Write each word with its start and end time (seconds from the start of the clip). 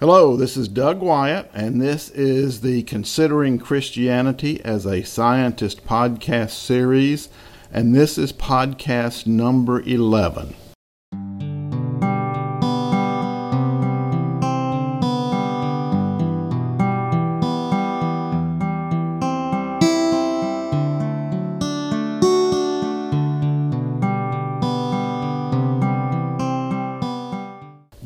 Hello, 0.00 0.36
this 0.36 0.56
is 0.56 0.68
Doug 0.68 1.00
Wyatt, 1.00 1.50
and 1.52 1.82
this 1.82 2.08
is 2.10 2.60
the 2.60 2.84
Considering 2.84 3.58
Christianity 3.58 4.60
as 4.64 4.86
a 4.86 5.02
Scientist 5.02 5.84
podcast 5.84 6.50
series, 6.50 7.28
and 7.72 7.96
this 7.96 8.16
is 8.16 8.32
podcast 8.32 9.26
number 9.26 9.80
11. 9.80 10.54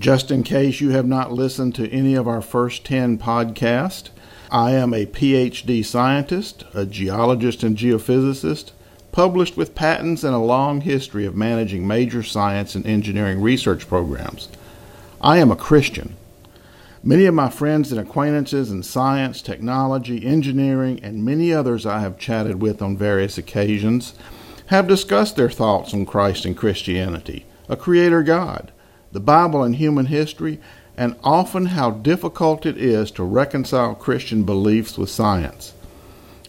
Just 0.02 0.32
in 0.32 0.42
case 0.42 0.80
you 0.80 0.90
have 0.90 1.06
not 1.06 1.30
listened 1.30 1.76
to 1.76 1.88
any 1.88 2.16
of 2.16 2.26
our 2.26 2.42
first 2.42 2.84
10 2.84 3.18
podcasts, 3.18 4.10
I 4.50 4.72
am 4.72 4.92
a 4.92 5.06
PhD 5.06 5.84
scientist, 5.84 6.64
a 6.74 6.84
geologist 6.84 7.62
and 7.62 7.76
geophysicist, 7.76 8.72
published 9.12 9.56
with 9.56 9.76
patents 9.76 10.24
and 10.24 10.34
a 10.34 10.38
long 10.38 10.80
history 10.80 11.24
of 11.24 11.36
managing 11.36 11.86
major 11.86 12.24
science 12.24 12.74
and 12.74 12.84
engineering 12.84 13.40
research 13.40 13.86
programs. 13.86 14.48
I 15.20 15.38
am 15.38 15.52
a 15.52 15.56
Christian. 15.56 16.16
Many 17.04 17.26
of 17.26 17.34
my 17.34 17.48
friends 17.48 17.92
and 17.92 18.00
acquaintances 18.00 18.72
in 18.72 18.82
science, 18.82 19.40
technology, 19.40 20.26
engineering, 20.26 20.98
and 21.00 21.24
many 21.24 21.52
others 21.52 21.86
I 21.86 22.00
have 22.00 22.18
chatted 22.18 22.60
with 22.60 22.82
on 22.82 22.96
various 22.96 23.38
occasions 23.38 24.14
have 24.66 24.88
discussed 24.88 25.36
their 25.36 25.50
thoughts 25.50 25.94
on 25.94 26.06
Christ 26.06 26.44
and 26.44 26.56
Christianity, 26.56 27.46
a 27.68 27.76
creator 27.76 28.24
God 28.24 28.71
the 29.12 29.20
Bible 29.20 29.62
and 29.62 29.76
human 29.76 30.06
history, 30.06 30.58
and 30.96 31.16
often 31.22 31.66
how 31.66 31.90
difficult 31.90 32.66
it 32.66 32.76
is 32.76 33.10
to 33.12 33.22
reconcile 33.22 33.94
Christian 33.94 34.42
beliefs 34.42 34.98
with 34.98 35.10
science. 35.10 35.72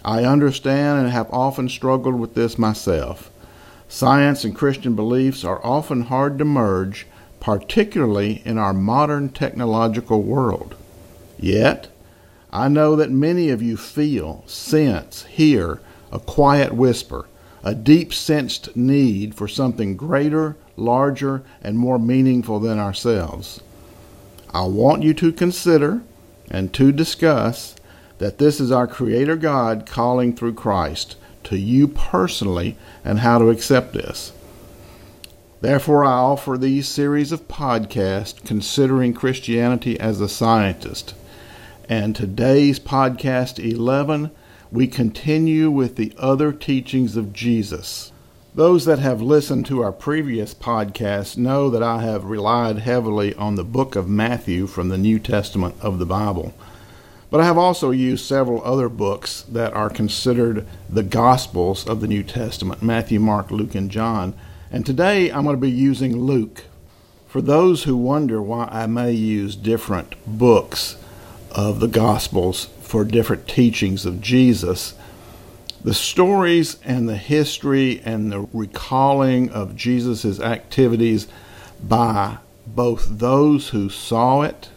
I 0.03 0.25
understand 0.25 0.99
and 0.99 1.09
have 1.09 1.31
often 1.31 1.69
struggled 1.69 2.19
with 2.19 2.33
this 2.33 2.57
myself. 2.57 3.29
Science 3.87 4.43
and 4.43 4.55
Christian 4.55 4.95
beliefs 4.95 5.43
are 5.43 5.65
often 5.65 6.03
hard 6.03 6.37
to 6.39 6.45
merge, 6.45 7.07
particularly 7.39 8.41
in 8.43 8.57
our 8.57 8.73
modern 8.73 9.29
technological 9.29 10.21
world. 10.23 10.75
Yet, 11.39 11.89
I 12.51 12.67
know 12.67 12.95
that 12.95 13.11
many 13.11 13.49
of 13.49 13.61
you 13.61 13.77
feel, 13.77 14.43
sense, 14.45 15.23
hear 15.23 15.79
a 16.11 16.19
quiet 16.19 16.73
whisper, 16.73 17.27
a 17.63 17.73
deep 17.73 18.13
sensed 18.13 18.75
need 18.75 19.35
for 19.35 19.47
something 19.47 19.95
greater 19.95 20.55
larger, 20.75 21.43
and 21.61 21.77
more 21.77 21.99
meaningful 21.99 22.59
than 22.59 22.79
ourselves. 22.79 23.61
I 24.53 24.63
want 24.63 25.03
you 25.03 25.13
to 25.15 25.33
consider 25.33 26.01
and 26.49 26.73
to 26.73 26.91
discuss 26.91 27.75
that 28.19 28.37
this 28.37 28.59
is 28.59 28.71
our 28.71 28.87
Creator 28.87 29.35
God 29.35 29.85
calling 29.85 30.35
through 30.35 30.53
Christ 30.53 31.15
to 31.45 31.57
you 31.57 31.87
personally 31.87 32.77
and 33.03 33.19
how 33.19 33.37
to 33.37 33.49
accept 33.49 33.93
this. 33.93 34.31
Therefore, 35.59 36.05
I 36.05 36.11
offer 36.11 36.57
these 36.57 36.87
series 36.87 37.31
of 37.31 37.47
podcasts 37.47 38.45
considering 38.45 39.13
Christianity 39.13 39.99
as 39.99 40.21
a 40.21 40.29
scientist. 40.29 41.15
And 41.89 42.15
today's 42.15 42.79
podcast 42.79 43.59
11, 43.59 44.31
we 44.71 44.87
continue 44.87 45.69
with 45.69 45.97
the 45.97 46.13
other 46.17 46.53
teachings 46.53 47.17
of 47.17 47.33
Jesus. 47.33 48.12
Those 48.55 48.85
that 48.85 48.99
have 48.99 49.19
listened 49.19 49.65
to 49.65 49.81
our 49.81 49.91
previous 49.91 50.53
podcast 50.53 51.37
know 51.37 51.71
that 51.71 51.81
I 51.81 52.03
have 52.03 52.25
relied 52.25 52.77
heavily 52.77 53.33
on 53.33 53.55
the 53.55 53.63
book 53.63 53.95
of 53.95 54.07
Matthew 54.07 54.67
from 54.67 54.89
the 54.89 54.97
New 54.97 55.17
Testament 55.17 55.73
of 55.81 55.97
the 55.97 56.05
Bible. 56.05 56.53
But 57.31 57.41
I 57.41 57.45
have 57.45 57.57
also 57.57 57.89
used 57.89 58.23
several 58.23 58.63
other 58.63 58.89
books 58.89 59.41
that 59.49 59.73
are 59.73 59.89
considered 59.89 60.67
the 60.87 61.01
Gospels 61.01 61.87
of 61.87 61.99
the 61.99 62.07
New 62.07 62.21
Testament 62.21 62.83
Matthew, 62.83 63.19
Mark, 63.19 63.49
Luke, 63.49 63.73
and 63.73 63.89
John. 63.89 64.35
And 64.71 64.85
today 64.85 65.31
I'm 65.31 65.45
going 65.45 65.55
to 65.55 65.59
be 65.59 65.71
using 65.71 66.15
Luke. 66.15 66.65
For 67.27 67.41
those 67.41 67.85
who 67.85 67.97
wonder 67.97 68.39
why 68.39 68.69
I 68.71 68.85
may 68.85 69.13
use 69.13 69.55
different 69.55 70.13
books 70.27 70.95
of 71.49 71.79
the 71.79 71.87
Gospels 71.87 72.65
for 72.81 73.03
different 73.03 73.47
teachings 73.47 74.05
of 74.05 74.21
Jesus, 74.21 74.93
the 75.83 75.93
stories 75.93 76.77
and 76.83 77.09
the 77.09 77.17
history 77.17 78.01
and 78.05 78.31
the 78.31 78.47
recalling 78.53 79.49
of 79.49 79.75
Jesus' 79.75 80.39
activities 80.39 81.27
by 81.83 82.37
both 82.65 83.07
those 83.19 83.69
who 83.69 83.89
saw 83.89 84.41
it, 84.41 84.69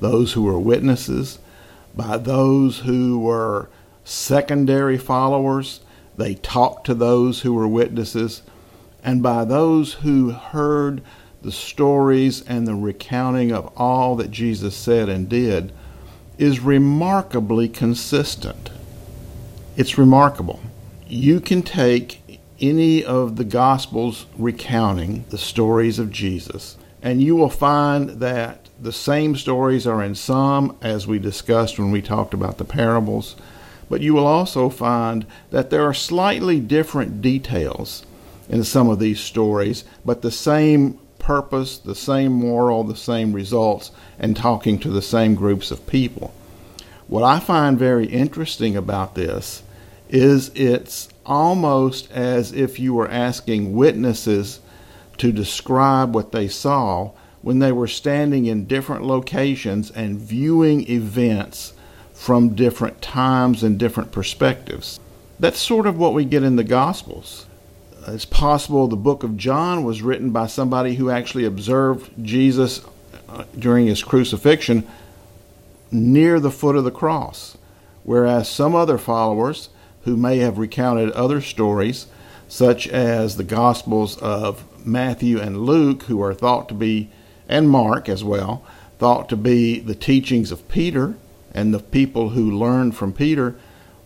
those 0.00 0.32
who 0.32 0.42
were 0.42 0.58
witnesses, 0.58 1.38
by 1.94 2.16
those 2.16 2.80
who 2.80 3.18
were 3.20 3.68
secondary 4.04 4.98
followers, 4.98 5.80
they 6.16 6.34
talked 6.34 6.86
to 6.86 6.94
those 6.94 7.42
who 7.42 7.54
were 7.54 7.68
witnesses, 7.68 8.42
and 9.04 9.22
by 9.22 9.44
those 9.44 9.94
who 9.94 10.30
heard 10.30 11.00
the 11.42 11.52
stories 11.52 12.42
and 12.46 12.66
the 12.66 12.74
recounting 12.74 13.52
of 13.52 13.72
all 13.76 14.16
that 14.16 14.30
Jesus 14.30 14.76
said 14.76 15.08
and 15.08 15.28
did, 15.28 15.72
is 16.36 16.58
remarkably 16.58 17.68
consistent. 17.68 18.70
It's 19.78 19.96
remarkable. 19.96 20.58
You 21.06 21.38
can 21.38 21.62
take 21.62 22.40
any 22.60 23.04
of 23.04 23.36
the 23.36 23.44
Gospels 23.44 24.26
recounting 24.36 25.24
the 25.30 25.38
stories 25.38 26.00
of 26.00 26.10
Jesus, 26.10 26.76
and 27.00 27.22
you 27.22 27.36
will 27.36 27.48
find 27.48 28.10
that 28.18 28.68
the 28.82 28.92
same 28.92 29.36
stories 29.36 29.86
are 29.86 30.02
in 30.02 30.16
some, 30.16 30.76
as 30.82 31.06
we 31.06 31.20
discussed 31.20 31.78
when 31.78 31.92
we 31.92 32.02
talked 32.02 32.34
about 32.34 32.58
the 32.58 32.64
parables, 32.64 33.36
but 33.88 34.00
you 34.00 34.14
will 34.14 34.26
also 34.26 34.68
find 34.68 35.24
that 35.50 35.70
there 35.70 35.84
are 35.84 35.94
slightly 35.94 36.58
different 36.58 37.22
details 37.22 38.04
in 38.48 38.64
some 38.64 38.88
of 38.88 38.98
these 38.98 39.20
stories, 39.20 39.84
but 40.04 40.22
the 40.22 40.32
same 40.32 40.98
purpose, 41.20 41.78
the 41.78 41.94
same 41.94 42.32
moral, 42.32 42.82
the 42.82 42.96
same 42.96 43.32
results, 43.32 43.92
and 44.18 44.36
talking 44.36 44.76
to 44.80 44.90
the 44.90 45.00
same 45.00 45.36
groups 45.36 45.70
of 45.70 45.86
people. 45.86 46.34
What 47.06 47.22
I 47.22 47.38
find 47.38 47.78
very 47.78 48.06
interesting 48.06 48.76
about 48.76 49.14
this 49.14 49.62
is 50.08 50.50
it's 50.54 51.08
almost 51.26 52.10
as 52.12 52.52
if 52.52 52.78
you 52.78 52.94
were 52.94 53.08
asking 53.08 53.74
witnesses 53.74 54.60
to 55.18 55.32
describe 55.32 56.14
what 56.14 56.32
they 56.32 56.48
saw 56.48 57.10
when 57.42 57.58
they 57.58 57.72
were 57.72 57.86
standing 57.86 58.46
in 58.46 58.64
different 58.66 59.04
locations 59.04 59.90
and 59.90 60.18
viewing 60.18 60.88
events 60.88 61.72
from 62.14 62.54
different 62.54 63.00
times 63.00 63.62
and 63.62 63.78
different 63.78 64.10
perspectives. 64.10 64.98
That's 65.38 65.58
sort 65.58 65.86
of 65.86 65.98
what 65.98 66.14
we 66.14 66.24
get 66.24 66.42
in 66.42 66.56
the 66.56 66.64
Gospels. 66.64 67.46
It's 68.06 68.24
possible 68.24 68.88
the 68.88 68.96
book 68.96 69.22
of 69.22 69.36
John 69.36 69.84
was 69.84 70.02
written 70.02 70.30
by 70.30 70.46
somebody 70.46 70.94
who 70.94 71.10
actually 71.10 71.44
observed 71.44 72.10
Jesus 72.22 72.84
uh, 73.28 73.44
during 73.58 73.86
his 73.86 74.02
crucifixion 74.02 74.86
near 75.90 76.40
the 76.40 76.50
foot 76.50 76.76
of 76.76 76.84
the 76.84 76.90
cross, 76.90 77.56
whereas 78.04 78.48
some 78.48 78.74
other 78.74 78.98
followers 78.98 79.68
who 80.08 80.16
may 80.16 80.38
have 80.38 80.56
recounted 80.56 81.10
other 81.10 81.38
stories, 81.42 82.06
such 82.48 82.88
as 82.88 83.36
the 83.36 83.44
Gospels 83.44 84.16
of 84.16 84.64
Matthew 84.82 85.38
and 85.38 85.66
Luke, 85.66 86.04
who 86.04 86.22
are 86.22 86.32
thought 86.32 86.66
to 86.70 86.74
be, 86.74 87.10
and 87.46 87.68
Mark 87.68 88.08
as 88.08 88.24
well, 88.24 88.64
thought 88.98 89.28
to 89.28 89.36
be 89.36 89.78
the 89.80 89.94
teachings 89.94 90.50
of 90.50 90.66
Peter, 90.66 91.14
and 91.52 91.74
the 91.74 91.78
people 91.78 92.30
who 92.30 92.50
learned 92.50 92.96
from 92.96 93.12
Peter 93.12 93.54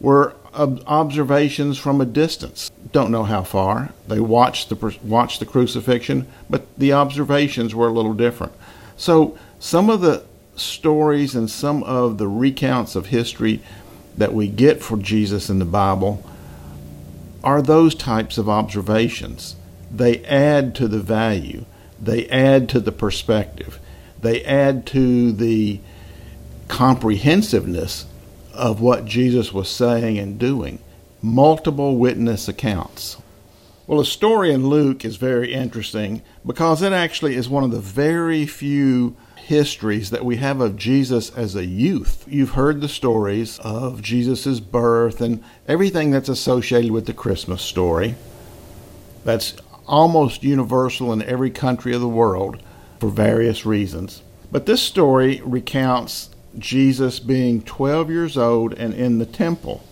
were 0.00 0.34
observations 0.54 1.78
from 1.78 2.00
a 2.00 2.04
distance. 2.04 2.68
Don't 2.90 3.12
know 3.12 3.22
how 3.22 3.44
far. 3.44 3.90
They 4.08 4.18
watched 4.18 4.70
the 4.70 4.98
watched 5.04 5.38
the 5.38 5.46
crucifixion, 5.46 6.26
but 6.50 6.66
the 6.76 6.92
observations 6.92 7.76
were 7.76 7.86
a 7.86 7.92
little 7.92 8.12
different. 8.12 8.52
So 8.96 9.38
some 9.60 9.88
of 9.88 10.00
the 10.00 10.24
stories 10.56 11.36
and 11.36 11.48
some 11.48 11.84
of 11.84 12.18
the 12.18 12.28
recounts 12.28 12.96
of 12.96 13.06
history 13.06 13.62
that 14.16 14.34
we 14.34 14.48
get 14.48 14.82
for 14.82 14.96
Jesus 14.96 15.48
in 15.48 15.58
the 15.58 15.64
Bible 15.64 16.24
are 17.42 17.62
those 17.62 17.94
types 17.94 18.38
of 18.38 18.48
observations. 18.48 19.56
They 19.90 20.24
add 20.24 20.74
to 20.76 20.88
the 20.88 21.00
value, 21.00 21.64
they 22.00 22.28
add 22.28 22.68
to 22.70 22.80
the 22.80 22.92
perspective, 22.92 23.78
they 24.20 24.44
add 24.44 24.86
to 24.86 25.32
the 25.32 25.80
comprehensiveness 26.68 28.06
of 28.54 28.80
what 28.80 29.04
Jesus 29.04 29.52
was 29.52 29.68
saying 29.68 30.18
and 30.18 30.38
doing. 30.38 30.78
Multiple 31.20 31.96
witness 31.96 32.48
accounts. 32.48 33.16
Well, 33.86 33.98
the 33.98 34.04
story 34.04 34.52
in 34.52 34.68
Luke 34.68 35.04
is 35.04 35.16
very 35.16 35.52
interesting 35.52 36.22
because 36.46 36.82
it 36.82 36.92
actually 36.92 37.34
is 37.34 37.48
one 37.48 37.64
of 37.64 37.70
the 37.70 37.80
very 37.80 38.46
few 38.46 39.16
histories 39.42 40.10
that 40.10 40.24
we 40.24 40.36
have 40.36 40.60
of 40.60 40.76
Jesus 40.76 41.30
as 41.30 41.54
a 41.54 41.66
youth. 41.66 42.24
You've 42.28 42.50
heard 42.50 42.80
the 42.80 42.88
stories 42.88 43.58
of 43.60 44.02
Jesus' 44.02 44.60
birth 44.60 45.20
and 45.20 45.42
everything 45.66 46.10
that's 46.10 46.28
associated 46.28 46.90
with 46.90 47.06
the 47.06 47.12
Christmas 47.12 47.62
story. 47.62 48.14
That's 49.24 49.54
almost 49.86 50.42
universal 50.42 51.12
in 51.12 51.22
every 51.22 51.50
country 51.50 51.94
of 51.94 52.00
the 52.00 52.08
world 52.08 52.62
for 53.00 53.08
various 53.08 53.66
reasons. 53.66 54.22
But 54.50 54.66
this 54.66 54.82
story 54.82 55.40
recounts 55.44 56.30
Jesus 56.58 57.18
being 57.18 57.62
12 57.62 58.10
years 58.10 58.36
old 58.36 58.74
and 58.74 58.94
in 58.94 59.18
the 59.18 59.26
temple. 59.26 59.82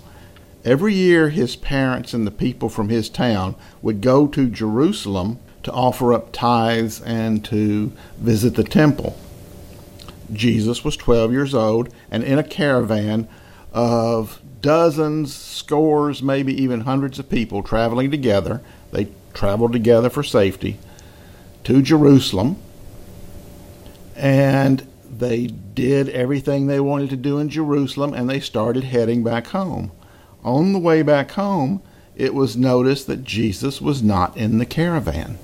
Every 0.65 0.95
year, 0.95 1.31
his 1.31 1.57
parents 1.57 2.13
and 2.13 2.27
the 2.27 2.31
people 2.31 2.69
from 2.69 2.91
his 2.91 3.09
town 3.09 3.57
would 3.81 4.01
go 4.01 4.27
to 4.29 4.49
Jerusalem 4.49 5.39
to 5.63 5.73
offer 5.73 6.13
up 6.13 6.33
tithes 6.33 7.01
and 7.01 7.45
to 7.47 7.93
visit 8.19 8.55
the 8.55 8.65
temple. 8.65 9.19
Jesus 10.33 10.85
was 10.85 10.97
12 10.97 11.33
years 11.33 11.55
old 11.55 11.93
and 12.11 12.23
in 12.23 12.39
a 12.39 12.45
caravan 12.45 13.29
of 13.73 14.41
dozens, 14.61 15.35
scores, 15.35 16.23
maybe 16.23 16.53
even 16.63 16.83
hundreds 16.83 17.19
of 17.19 17.31
people 17.31 17.63
traveling 17.63 18.11
together. 18.11 18.61
They 18.93 19.09
traveled 19.33 19.73
together 19.73 20.11
for 20.11 20.23
safety 20.23 20.79
to 21.65 21.83
Jerusalem. 21.83 22.57
And 24.17 24.87
they 25.11 25.47
did 25.47 26.09
everything 26.11 26.67
they 26.67 26.81
wanted 26.81 27.11
to 27.11 27.17
do 27.17 27.39
in 27.39 27.49
Jerusalem 27.49 28.15
and 28.15 28.29
they 28.29 28.41
started 28.41 28.85
heading 28.85 29.25
back 29.25 29.49
home. 29.49 29.93
On 30.43 30.73
the 30.73 30.79
way 30.79 31.03
back 31.03 31.33
home, 31.33 31.83
it 32.17 32.35
was 32.35 32.57
noticed 32.57 33.07
that 33.07 33.25
Jesus 33.25 33.81
was 33.81 34.03
not 34.03 34.37
in 34.37 34.59
the 34.59 34.67
caravan. 34.67 35.39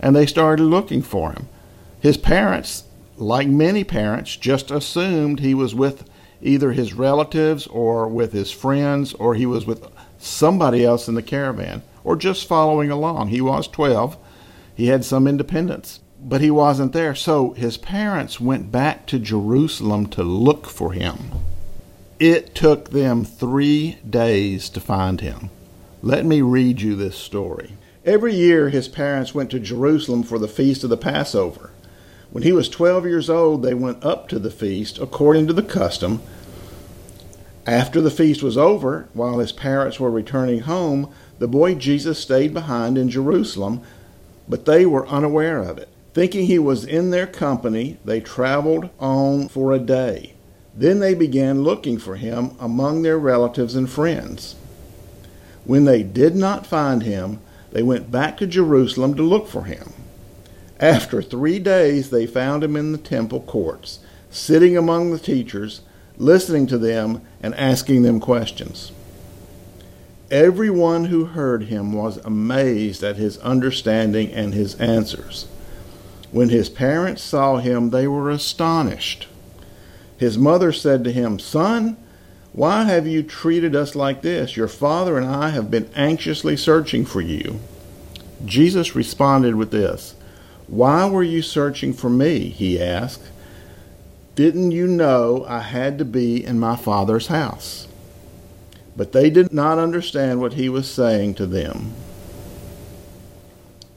And 0.00 0.14
they 0.14 0.26
started 0.26 0.64
looking 0.64 1.02
for 1.02 1.32
him. 1.32 1.48
His 2.00 2.16
parents, 2.16 2.84
like 3.16 3.48
many 3.48 3.84
parents, 3.84 4.36
just 4.36 4.70
assumed 4.70 5.40
he 5.40 5.54
was 5.54 5.74
with 5.74 6.08
either 6.40 6.72
his 6.72 6.92
relatives 6.92 7.66
or 7.68 8.08
with 8.08 8.32
his 8.32 8.50
friends 8.50 9.14
or 9.14 9.34
he 9.34 9.46
was 9.46 9.66
with 9.66 9.86
somebody 10.18 10.84
else 10.84 11.08
in 11.08 11.14
the 11.14 11.22
caravan 11.22 11.82
or 12.04 12.16
just 12.16 12.48
following 12.48 12.90
along. 12.90 13.28
He 13.28 13.40
was 13.40 13.68
12. 13.68 14.16
He 14.74 14.86
had 14.86 15.04
some 15.04 15.26
independence, 15.26 16.00
but 16.20 16.40
he 16.40 16.50
wasn't 16.50 16.92
there. 16.92 17.14
So 17.14 17.52
his 17.52 17.76
parents 17.76 18.40
went 18.40 18.72
back 18.72 19.06
to 19.08 19.18
Jerusalem 19.18 20.06
to 20.08 20.22
look 20.22 20.66
for 20.66 20.92
him. 20.92 21.18
It 22.18 22.54
took 22.54 22.90
them 22.90 23.24
three 23.24 23.98
days 24.08 24.68
to 24.70 24.80
find 24.80 25.20
him. 25.20 25.50
Let 26.02 26.24
me 26.24 26.40
read 26.40 26.80
you 26.80 26.96
this 26.96 27.16
story. 27.16 27.72
Every 28.04 28.34
year, 28.34 28.68
his 28.68 28.88
parents 28.88 29.34
went 29.34 29.50
to 29.50 29.60
Jerusalem 29.60 30.22
for 30.22 30.38
the 30.38 30.48
feast 30.48 30.82
of 30.82 30.90
the 30.90 30.96
Passover. 30.96 31.71
When 32.32 32.42
he 32.42 32.52
was 32.52 32.70
12 32.70 33.04
years 33.04 33.28
old, 33.28 33.62
they 33.62 33.74
went 33.74 34.02
up 34.02 34.26
to 34.28 34.38
the 34.38 34.50
feast 34.50 34.98
according 34.98 35.46
to 35.48 35.52
the 35.52 35.62
custom. 35.62 36.22
After 37.66 38.00
the 38.00 38.10
feast 38.10 38.42
was 38.42 38.56
over, 38.56 39.06
while 39.12 39.38
his 39.38 39.52
parents 39.52 40.00
were 40.00 40.10
returning 40.10 40.60
home, 40.60 41.12
the 41.38 41.46
boy 41.46 41.74
Jesus 41.74 42.18
stayed 42.18 42.54
behind 42.54 42.96
in 42.96 43.10
Jerusalem, 43.10 43.82
but 44.48 44.64
they 44.64 44.86
were 44.86 45.06
unaware 45.08 45.58
of 45.60 45.76
it. 45.76 45.90
Thinking 46.14 46.46
he 46.46 46.58
was 46.58 46.84
in 46.86 47.10
their 47.10 47.26
company, 47.26 47.98
they 48.04 48.20
traveled 48.20 48.88
on 48.98 49.48
for 49.48 49.72
a 49.72 49.78
day. 49.78 50.34
Then 50.74 51.00
they 51.00 51.14
began 51.14 51.62
looking 51.62 51.98
for 51.98 52.16
him 52.16 52.56
among 52.58 53.02
their 53.02 53.18
relatives 53.18 53.74
and 53.74 53.88
friends. 53.88 54.56
When 55.64 55.84
they 55.84 56.02
did 56.02 56.34
not 56.34 56.66
find 56.66 57.02
him, 57.02 57.40
they 57.72 57.82
went 57.82 58.10
back 58.10 58.38
to 58.38 58.46
Jerusalem 58.46 59.14
to 59.16 59.22
look 59.22 59.48
for 59.48 59.64
him. 59.64 59.92
After 60.82 61.22
three 61.22 61.60
days, 61.60 62.10
they 62.10 62.26
found 62.26 62.64
him 62.64 62.74
in 62.74 62.90
the 62.90 62.98
temple 62.98 63.40
courts, 63.42 64.00
sitting 64.30 64.76
among 64.76 65.12
the 65.12 65.18
teachers, 65.18 65.82
listening 66.18 66.66
to 66.66 66.76
them 66.76 67.22
and 67.40 67.54
asking 67.54 68.02
them 68.02 68.18
questions. 68.18 68.90
Everyone 70.28 71.04
who 71.04 71.26
heard 71.26 71.64
him 71.64 71.92
was 71.92 72.16
amazed 72.24 73.04
at 73.04 73.14
his 73.14 73.38
understanding 73.38 74.32
and 74.32 74.54
his 74.54 74.74
answers. 74.80 75.46
When 76.32 76.48
his 76.48 76.68
parents 76.68 77.22
saw 77.22 77.58
him, 77.58 77.90
they 77.90 78.08
were 78.08 78.28
astonished. 78.28 79.28
His 80.18 80.36
mother 80.36 80.72
said 80.72 81.04
to 81.04 81.12
him, 81.12 81.38
Son, 81.38 81.96
why 82.52 82.84
have 82.84 83.06
you 83.06 83.22
treated 83.22 83.76
us 83.76 83.94
like 83.94 84.22
this? 84.22 84.56
Your 84.56 84.68
father 84.68 85.16
and 85.16 85.26
I 85.26 85.50
have 85.50 85.70
been 85.70 85.88
anxiously 85.94 86.56
searching 86.56 87.04
for 87.04 87.20
you. 87.20 87.60
Jesus 88.44 88.96
responded 88.96 89.54
with 89.54 89.70
this 89.70 90.16
why 90.72 91.06
were 91.06 91.22
you 91.22 91.42
searching 91.42 91.92
for 91.92 92.08
me? 92.08 92.48
he 92.48 92.80
asked. 92.80 93.28
Didn't 94.34 94.70
you 94.70 94.86
know 94.86 95.44
I 95.46 95.60
had 95.60 95.98
to 95.98 96.04
be 96.06 96.42
in 96.42 96.58
my 96.58 96.76
Father's 96.76 97.26
house? 97.26 97.86
But 98.96 99.12
they 99.12 99.28
did 99.28 99.52
not 99.52 99.78
understand 99.78 100.40
what 100.40 100.54
he 100.54 100.70
was 100.70 100.90
saying 100.90 101.34
to 101.34 101.46
them. 101.46 101.92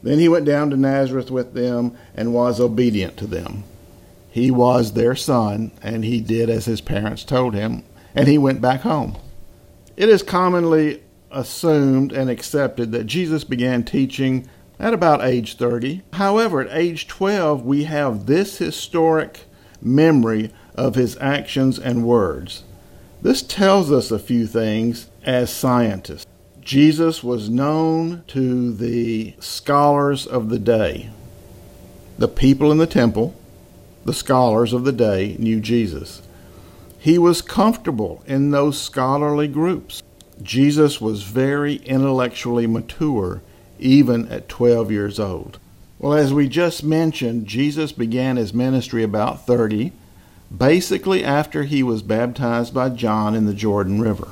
Then 0.04 0.19
he 0.19 0.27
went 0.27 0.44
down 0.44 0.69
to 0.69 0.75
Nazareth 0.75 1.31
with 1.31 1.54
them 1.54 1.95
and 2.13 2.33
was 2.33 2.60
obedient 2.60 3.16
to 3.18 3.25
them. 3.25 3.63
He 4.30 4.51
was 4.51 4.92
their 4.92 5.16
son, 5.16 5.72
and 5.81 6.04
he 6.04 6.19
did 6.19 6.50
as 6.50 6.66
his 6.66 6.81
parents 6.81 7.24
told 7.24 7.54
him, 7.54 7.86
and 8.13 8.27
he 8.27 8.38
went 8.38 8.60
back 8.60 8.81
home. 8.81 9.16
It 9.95 10.10
is 10.10 10.24
commonly 10.24 11.01
assumed 11.31 12.12
and 12.12 12.30
accepted 12.30 12.92
that 12.92 13.06
Jesus 13.06 13.45
began 13.45 13.86
teaching 13.86 14.50
at 14.80 14.94
about 14.94 15.24
age 15.24 15.57
30. 15.57 16.01
However, 16.13 16.62
at 16.62 16.77
age 16.77 17.07
12, 17.07 17.66
we 17.66 17.86
have 17.86 18.25
this 18.25 18.57
historic 18.57 19.42
memory 19.81 20.51
of 20.75 20.95
his 20.95 21.18
actions 21.19 21.80
and 21.80 22.06
words. 22.06 22.63
This 23.22 23.42
tells 23.42 23.92
us 23.92 24.12
a 24.12 24.19
few 24.19 24.45
things 24.45 25.10
as 25.24 25.51
scientists. 25.51 26.25
Jesus 26.62 27.24
was 27.24 27.50
known 27.50 28.24
to 28.27 28.74
the 28.74 29.36
scholars 29.39 30.25
of 30.25 30.50
the 30.50 30.60
day. 30.60 31.10
The 32.18 32.27
people 32.27 32.72
in 32.72 32.77
the 32.77 32.88
temple, 32.88 33.36
the 34.04 34.13
scholars 34.13 34.74
of 34.74 34.83
the 34.83 34.92
day, 34.92 35.36
knew 35.38 35.60
Jesus. 35.60 36.22
He 36.98 37.18
was 37.18 37.42
comfortable 37.42 38.24
in 38.25 38.50
those 38.50 38.81
scholarly 38.81 39.48
groups. 39.48 40.01
Jesus 40.42 41.00
was 41.00 41.24
very 41.24 41.75
intellectually 41.75 42.68
mature 42.68 43.42
even 43.80 44.27
at 44.30 44.50
12 44.50 44.92
years 44.92 45.19
old. 45.19 45.60
Well, 46.00 46.13
as 46.13 46.33
we 46.33 46.48
just 46.48 46.83
mentioned, 46.83 47.48
Jesus 47.48 47.92
began 47.92 48.36
his 48.36 48.54
ministry 48.54 49.04
about 49.04 49.45
30, 49.45 49.92
basically 50.56 51.24
after 51.24 51.63
he 51.63 51.81
was 51.83 52.01
baptized 52.01 52.74
by 52.74 52.89
John 52.89 53.33
in 53.33 53.45
the 53.45 53.54
Jordan 53.54 54.01
River. 54.01 54.30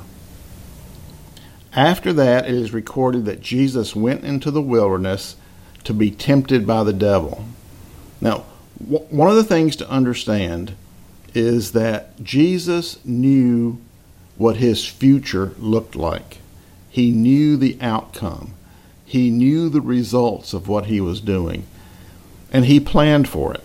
After 1.74 2.12
that, 2.12 2.46
it 2.46 2.54
is 2.54 2.72
recorded 2.72 3.24
that 3.24 3.40
Jesus 3.40 3.96
went 3.96 4.22
into 4.22 4.50
the 4.50 4.62
wilderness 4.62 5.36
to 5.82 5.92
be 5.92 6.10
tempted 6.10 6.66
by 6.66 6.84
the 6.84 6.92
devil. 6.92 7.44
Now, 8.20 8.44
one 8.78 9.28
of 9.28 9.36
the 9.36 9.44
things 9.44 9.76
to 9.76 9.90
understand 9.90 10.74
is 11.34 11.72
that 11.72 12.22
Jesus 12.22 13.04
knew 13.04 13.78
what 14.36 14.56
his 14.56 14.86
future 14.86 15.52
looked 15.58 15.96
like. 15.96 16.38
He 16.90 17.10
knew 17.10 17.56
the 17.56 17.76
outcome. 17.80 18.54
He 19.04 19.30
knew 19.30 19.68
the 19.68 19.80
results 19.80 20.54
of 20.54 20.68
what 20.68 20.86
he 20.86 21.00
was 21.00 21.20
doing, 21.20 21.66
and 22.52 22.64
he 22.64 22.80
planned 22.80 23.28
for 23.28 23.52
it, 23.52 23.62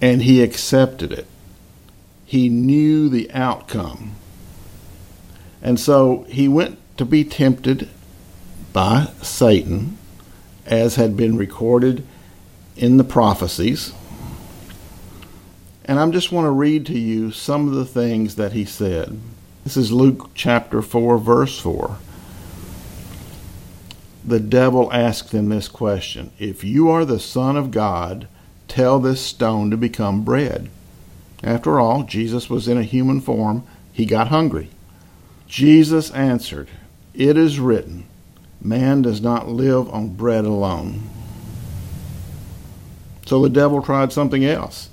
and 0.00 0.22
he 0.22 0.42
accepted 0.42 1.12
it. 1.12 1.26
He 2.24 2.48
knew 2.48 3.08
the 3.08 3.30
outcome. 3.32 4.14
And 5.62 5.78
so 5.78 6.24
he 6.28 6.48
went 6.48 6.78
to 6.96 7.04
be 7.04 7.24
tempted 7.24 7.88
by 8.72 9.08
Satan, 9.20 9.98
as 10.64 10.94
had 10.94 11.16
been 11.16 11.36
recorded 11.36 12.06
in 12.76 12.96
the 12.96 13.04
prophecies. 13.04 13.92
And 15.84 15.98
I 15.98 16.08
just 16.10 16.30
want 16.30 16.44
to 16.44 16.50
read 16.50 16.86
to 16.86 16.98
you 16.98 17.32
some 17.32 17.66
of 17.66 17.74
the 17.74 17.84
things 17.84 18.36
that 18.36 18.52
he 18.52 18.64
said. 18.64 19.18
This 19.64 19.76
is 19.76 19.90
Luke 19.90 20.30
chapter 20.34 20.80
4, 20.80 21.18
verse 21.18 21.58
4 21.58 21.98
the 24.24 24.40
devil 24.40 24.92
asked 24.92 25.32
him 25.32 25.48
this 25.48 25.68
question 25.68 26.30
If 26.38 26.62
you 26.64 26.88
are 26.90 27.04
the 27.04 27.20
Son 27.20 27.56
of 27.56 27.70
God, 27.70 28.28
tell 28.68 28.98
this 28.98 29.20
stone 29.20 29.70
to 29.70 29.76
become 29.76 30.22
bread. 30.22 30.70
After 31.42 31.80
all, 31.80 32.02
Jesus 32.02 32.50
was 32.50 32.68
in 32.68 32.76
a 32.76 32.82
human 32.82 33.20
form. 33.20 33.64
He 33.92 34.04
got 34.04 34.28
hungry. 34.28 34.70
Jesus 35.46 36.10
answered, 36.10 36.68
It 37.14 37.36
is 37.36 37.58
written, 37.58 38.06
Man 38.60 39.02
does 39.02 39.20
not 39.20 39.48
live 39.48 39.88
on 39.90 40.14
bread 40.14 40.44
alone. 40.44 41.08
So 43.26 43.40
the 43.42 43.48
devil 43.48 43.82
tried 43.82 44.12
something 44.12 44.44
else. 44.44 44.90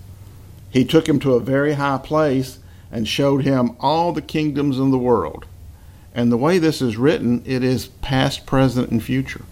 He 0.69 0.86
took 0.86 1.07
him 1.07 1.19
to 1.22 1.34
a 1.34 1.39
very 1.39 1.74
high 1.74 1.98
place 1.98 2.60
and 2.91 3.07
showed 3.07 3.43
him 3.43 3.75
all 3.79 4.13
the 4.13 4.22
kingdoms 4.22 4.79
in 4.79 4.91
the 4.91 4.98
world. 4.98 5.46
And 6.17 6.31
the 6.31 6.38
way 6.38 6.57
this 6.57 6.81
is 6.81 6.97
written, 6.97 7.43
it 7.45 7.63
is 7.63 7.86
past, 8.01 8.47
present, 8.47 8.89
and 8.89 9.03
future. 9.03 9.45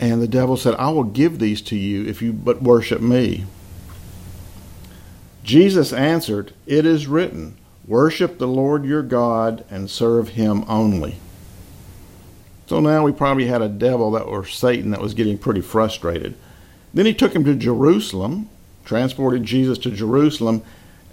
And 0.00 0.20
the 0.20 0.26
devil 0.26 0.56
said, 0.56 0.74
I 0.74 0.90
will 0.90 1.04
give 1.04 1.38
these 1.38 1.62
to 1.62 1.76
you 1.76 2.04
if 2.06 2.20
you 2.20 2.32
but 2.32 2.60
worship 2.60 3.00
me. 3.00 3.44
Jesus 5.44 5.92
answered, 5.92 6.52
It 6.66 6.84
is 6.84 7.06
written, 7.06 7.56
Worship 7.86 8.38
the 8.38 8.48
Lord 8.48 8.84
your 8.84 9.04
God 9.04 9.64
and 9.70 9.88
serve 9.88 10.30
him 10.30 10.64
only. 10.66 11.18
So 12.66 12.80
now 12.80 13.04
we 13.04 13.12
probably 13.12 13.46
had 13.46 13.62
a 13.62 13.68
devil 13.68 14.10
that 14.10 14.22
or 14.22 14.44
Satan 14.44 14.90
that 14.90 15.00
was 15.00 15.14
getting 15.14 15.38
pretty 15.38 15.60
frustrated. 15.60 16.34
Then 16.92 17.06
he 17.06 17.14
took 17.14 17.32
him 17.32 17.44
to 17.44 17.54
Jerusalem, 17.54 18.50
transported 18.84 19.44
Jesus 19.44 19.78
to 19.78 19.92
Jerusalem 19.92 20.62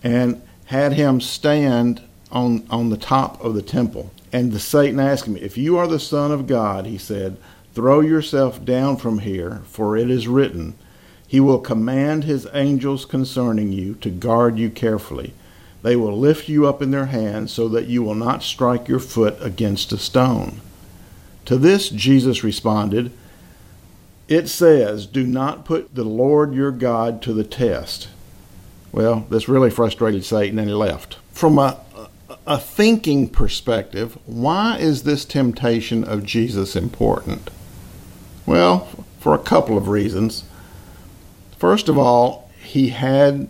and 0.02 0.42
had 0.66 0.94
him 0.94 1.22
stand 1.22 2.02
on, 2.36 2.68
on 2.70 2.92
the 2.92 2.98
top 2.98 3.44
of 3.44 3.56
the 3.56 3.64
temple. 3.64 4.12
And 4.32 4.52
the 4.52 4.60
Satan 4.60 5.00
asked 5.00 5.26
him, 5.26 5.38
If 5.38 5.58
you 5.58 5.78
are 5.78 5.88
the 5.88 6.00
Son 6.00 6.32
of 6.32 6.46
God, 6.46 6.86
he 6.86 7.00
said, 7.00 7.38
throw 7.76 8.00
yourself 8.00 8.64
down 8.64 8.96
from 8.96 9.20
here, 9.20 9.62
for 9.66 9.98
it 9.98 10.10
is 10.10 10.28
written, 10.28 10.76
He 11.28 11.40
will 11.40 11.60
command 11.60 12.24
His 12.24 12.48
angels 12.54 13.06
concerning 13.06 13.74
you 13.74 13.96
to 13.96 14.10
guard 14.10 14.58
you 14.58 14.70
carefully. 14.70 15.34
They 15.84 15.96
will 15.96 16.18
lift 16.18 16.50
you 16.50 16.66
up 16.66 16.82
in 16.82 16.92
their 16.92 17.08
hands 17.08 17.52
so 17.52 17.68
that 17.70 17.88
you 17.88 18.02
will 18.02 18.16
not 18.16 18.42
strike 18.42 18.88
your 18.88 19.00
foot 19.00 19.36
against 19.40 19.92
a 19.92 19.98
stone. 19.98 20.62
To 21.46 21.58
this 21.58 21.90
Jesus 21.90 22.44
responded, 22.44 23.12
It 24.28 24.48
says, 24.48 25.06
Do 25.06 25.28
not 25.28 25.66
put 25.66 25.94
the 25.94 26.06
Lord 26.06 26.54
your 26.54 26.72
God 26.72 27.22
to 27.24 27.34
the 27.34 27.44
test. 27.44 28.08
Well, 28.92 29.28
this 29.30 29.50
really 29.50 29.70
frustrated 29.70 30.24
Satan 30.24 30.58
and 30.58 30.70
he 30.70 30.74
left. 30.74 31.18
From 31.32 31.60
a, 31.60 31.82
a 32.48 32.60
thinking 32.60 33.28
perspective, 33.28 34.18
why 34.26 34.78
is 34.78 35.04
this 35.04 35.26
temptation 35.26 36.04
of 36.04 36.24
Jesus 36.24 36.76
important? 36.76 37.50
Well, 38.46 39.06
for 39.20 39.34
a 39.34 39.40
couple 39.40 39.78
of 39.78 39.88
reasons. 39.88 40.44
First 41.58 41.90
of 41.90 41.98
all, 41.98 42.52
he 42.62 42.90
had 42.90 43.48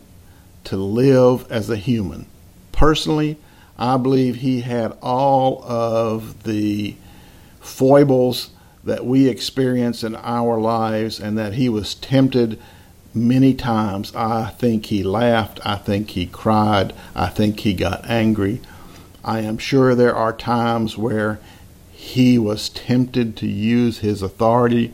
to 0.65 0.77
live 0.77 1.51
as 1.51 1.69
a 1.69 1.75
human. 1.75 2.27
Personally, 2.71 3.37
I 3.77 3.97
believe 3.97 4.37
he 4.37 4.61
had 4.61 4.97
all 5.01 5.63
of 5.65 6.43
the 6.43 6.95
foibles 7.59 8.51
that 8.85 9.05
we 9.05 9.27
experience 9.27 10.03
in 10.03 10.15
our 10.15 10.59
lives 10.59 11.19
and 11.19 11.37
that 11.37 11.55
he 11.55 11.67
was 11.67 11.95
tempted 11.95 12.59
many 13.13 13.53
times. 13.53 14.15
I 14.15 14.51
think 14.51 14.85
he 14.85 15.03
laughed. 15.03 15.59
I 15.65 15.75
think 15.75 16.11
he 16.11 16.25
cried. 16.25 16.93
I 17.15 17.27
think 17.27 17.61
he 17.61 17.73
got 17.73 18.05
angry. 18.09 18.61
I 19.25 19.39
am 19.39 19.57
sure 19.57 19.95
there 19.95 20.15
are 20.15 20.31
times 20.31 20.99
where 20.99 21.39
he 21.91 22.37
was 22.37 22.69
tempted 22.69 23.35
to 23.37 23.47
use 23.47 23.97
his 23.97 24.21
authority, 24.21 24.93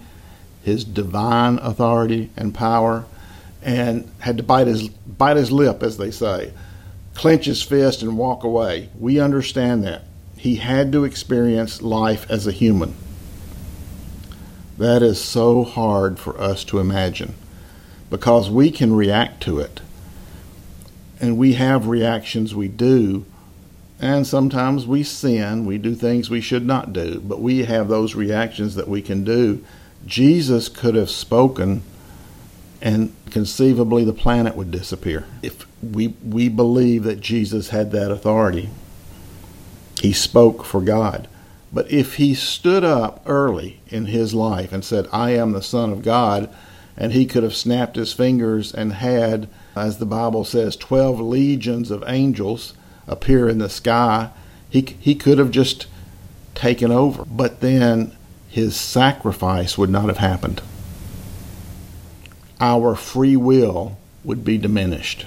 his 0.64 0.86
divine 0.86 1.60
authority 1.60 2.30
and 2.38 2.56
power, 2.56 3.04
and 3.62 4.10
had 4.20 4.38
to 4.38 4.44
bite 4.44 4.68
his 4.68 4.88
bite 4.88 5.36
his 5.36 5.52
lip, 5.52 5.84
as 5.84 5.98
they 5.98 6.12
say, 6.12 6.54
clench 7.14 7.44
his 7.46 7.62
fist 7.62 8.02
and 8.02 8.18
walk 8.18 8.46
away. 8.46 8.90
We 8.98 9.20
understand 9.20 9.84
that. 9.84 10.06
He 10.38 10.56
had 10.56 10.94
to 10.94 11.04
experience 11.04 11.82
life 11.82 12.26
as 12.30 12.48
a 12.48 12.54
human. 12.54 12.96
That 14.78 15.04
is 15.04 15.22
so 15.22 15.66
hard 15.66 16.18
for 16.18 16.40
us 16.40 16.64
to 16.66 16.80
imagine 16.80 17.36
because 18.10 18.50
we 18.50 18.72
can 18.72 18.96
react 18.96 19.44
to 19.44 19.60
it. 19.60 19.82
And 21.20 21.38
we 21.38 21.54
have 21.54 21.88
reactions 21.88 22.56
we 22.56 22.70
do. 22.70 23.26
And 24.02 24.26
sometimes 24.26 24.88
we 24.88 25.04
sin, 25.04 25.64
we 25.66 25.78
do 25.78 25.94
things 25.94 26.30
we 26.30 26.42
should 26.42 26.66
not 26.66 26.92
do, 26.92 27.22
but 27.24 27.40
we 27.40 27.66
have 27.66 27.88
those 27.88 28.16
reactions 28.16 28.74
that 28.74 28.88
we 28.88 29.04
can 29.04 29.24
do. 29.24 29.64
Jesus 30.08 30.68
could 30.70 30.96
have 30.96 31.12
spoken 31.12 31.84
and 32.82 33.14
conceivably 33.30 34.04
the 34.04 34.12
planet 34.12 34.56
would 34.56 34.72
disappear. 34.72 35.26
If 35.44 35.68
we 35.84 36.16
we 36.24 36.50
believe 36.50 37.04
that 37.04 37.20
Jesus 37.20 37.70
had 37.70 37.92
that 37.92 38.12
authority. 38.12 38.72
He 40.02 40.14
spoke 40.14 40.66
for 40.66 40.82
God. 40.82 41.28
But 41.72 41.92
if 41.92 42.16
he 42.16 42.34
stood 42.34 42.84
up 42.84 43.22
early 43.28 43.82
in 43.88 44.08
his 44.08 44.34
life 44.34 44.74
and 44.74 44.84
said, 44.84 45.08
I 45.14 45.32
am 45.32 45.52
the 45.52 45.62
Son 45.62 45.92
of 45.92 46.02
God, 46.02 46.50
and 46.98 47.14
he 47.14 47.26
could 47.26 47.44
have 47.44 47.56
snapped 47.56 47.96
his 47.96 48.12
fingers 48.12 48.74
and 48.74 48.94
had, 48.94 49.48
as 49.76 50.00
the 50.00 50.06
Bible 50.08 50.44
says, 50.44 50.76
12 50.76 51.22
legions 51.22 51.92
of 51.92 52.04
angels 52.08 52.74
appear 53.12 53.48
in 53.48 53.60
the 53.60 53.70
sky, 53.70 54.32
he, 54.70 54.82
he 55.00 55.14
could 55.14 55.38
have 55.38 55.52
just 55.52 55.86
taken 56.56 56.92
over. 56.92 57.26
But 57.26 57.60
then 57.60 58.16
his 58.50 58.76
sacrifice 58.76 59.78
would 59.78 59.90
not 59.90 60.06
have 60.06 60.18
happened 60.18 60.62
our 62.62 62.96
free 62.96 63.36
will 63.36 63.98
would 64.24 64.46
be 64.46 64.58
diminished. 64.58 65.26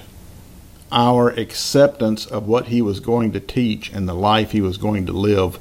Our 0.91 1.29
acceptance 1.31 2.25
of 2.25 2.47
what 2.47 2.67
he 2.67 2.81
was 2.81 3.01
going 3.01 3.33
to 3.33 3.39
teach 3.41 3.91
and 3.91 4.07
the 4.07 4.13
life 4.13 4.51
he 4.51 4.61
was 4.61 4.77
going 4.77 5.05
to 5.07 5.11
live 5.11 5.59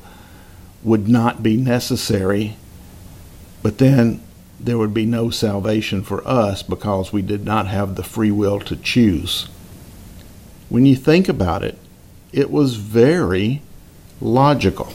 would 0.84 1.08
not 1.08 1.42
be 1.42 1.56
necessary, 1.56 2.56
but 3.62 3.78
then 3.78 4.22
there 4.60 4.78
would 4.78 4.94
be 4.94 5.04
no 5.04 5.30
salvation 5.30 6.04
for 6.04 6.26
us 6.26 6.62
because 6.62 7.12
we 7.12 7.22
did 7.22 7.44
not 7.44 7.66
have 7.66 7.96
the 7.96 8.04
free 8.04 8.30
will 8.30 8.60
to 8.60 8.76
choose. 8.76 9.48
When 10.68 10.86
you 10.86 10.94
think 10.94 11.28
about 11.28 11.64
it, 11.64 11.76
it 12.34 12.50
was 12.50 12.74
very 12.74 13.62
logical. 14.20 14.92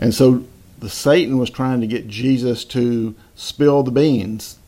And 0.00 0.14
so 0.14 0.42
the 0.78 0.88
Satan 0.88 1.36
was 1.36 1.50
trying 1.50 1.82
to 1.82 1.86
get 1.86 2.08
Jesus 2.08 2.64
to 2.66 3.14
spill 3.34 3.82
the 3.82 3.90
beans, 3.90 4.58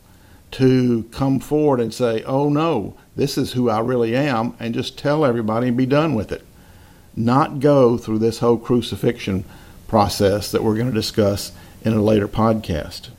to 0.51 1.03
come 1.11 1.39
forward 1.39 1.79
and 1.79 1.93
say, 1.93 2.23
"Oh 2.23 2.49
no, 2.49 2.95
this 3.15 3.37
is 3.37 3.53
who 3.53 3.69
I 3.69 3.79
really 3.79 4.15
am," 4.15 4.53
and 4.59 4.73
just 4.73 4.97
tell 4.97 5.25
everybody 5.25 5.67
and 5.67 5.77
be 5.77 5.85
done 5.85 6.15
with 6.15 6.31
it. 6.31 6.43
Not 7.15 7.59
go 7.59 7.97
through 7.97 8.19
this 8.19 8.39
whole 8.39 8.57
crucifixion 8.57 9.43
process 9.87 10.51
that 10.51 10.63
we're 10.63 10.75
going 10.75 10.87
to 10.87 10.93
discuss 10.93 11.51
in 11.83 11.93
a 11.93 12.01
later 12.01 12.27
podcast. 12.27 13.09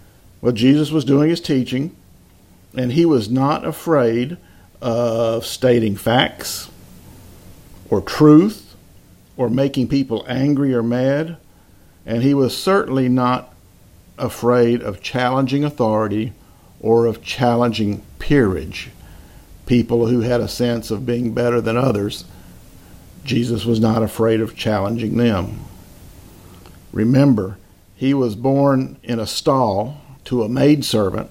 Well, 0.41 0.53
Jesus 0.53 0.91
was 0.91 1.05
doing 1.05 1.31
his 1.31 1.41
teaching, 1.41 1.95
and 2.75 2.93
he 2.93 3.05
was 3.05 3.31
not 3.31 3.65
afraid 3.65 4.37
of 4.81 5.47
stating 5.47 5.97
facts 5.97 6.71
or 7.91 8.01
truth 8.01 8.75
or 9.37 9.49
making 9.49 9.89
people 9.89 10.25
angry 10.29 10.75
or 10.75 10.83
mad 10.83 11.37
and 12.05 12.23
he 12.23 12.35
was 12.35 12.57
certainly 12.57 13.09
not 13.09 13.55
afraid 14.19 14.83
of 14.83 15.01
challenging 15.01 15.65
authority 15.65 16.33
or 16.83 17.07
of 17.07 17.23
challenging 17.23 18.03
peerage, 18.19 18.91
people 19.67 20.09
who 20.09 20.21
had 20.21 20.41
a 20.41 20.49
sense 20.49 20.91
of 20.91 21.07
being 21.07 21.33
better 21.33 21.61
than 21.61 21.77
others. 21.77 22.25
Jesus 23.25 23.65
was 23.65 23.81
not 23.81 24.03
afraid 24.03 24.41
of 24.41 24.57
challenging 24.57 25.17
them. 25.17 25.61
Remember, 26.93 27.57
he 27.95 28.12
was 28.12 28.35
born 28.35 28.99
in 29.05 29.21
a 29.21 29.27
stall 29.27 30.01
to 30.25 30.43
a 30.43 30.49
maidservant 30.49 31.31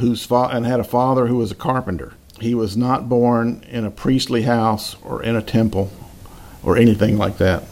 whose 0.00 0.26
fa- 0.26 0.50
and 0.52 0.66
had 0.66 0.80
a 0.80 0.84
father 0.84 1.28
who 1.28 1.36
was 1.36 1.52
a 1.52 1.56
carpenter. 1.56 2.14
He 2.40 2.54
was 2.54 2.76
not 2.76 3.08
born 3.08 3.64
in 3.70 3.84
a 3.84 3.92
priestly 3.92 4.42
house 4.42 4.96
or 5.04 5.22
in 5.22 5.36
a 5.36 5.42
temple 5.42 5.92
or 6.64 6.76
anything 6.76 7.16
like 7.16 7.38
that. 7.38 7.62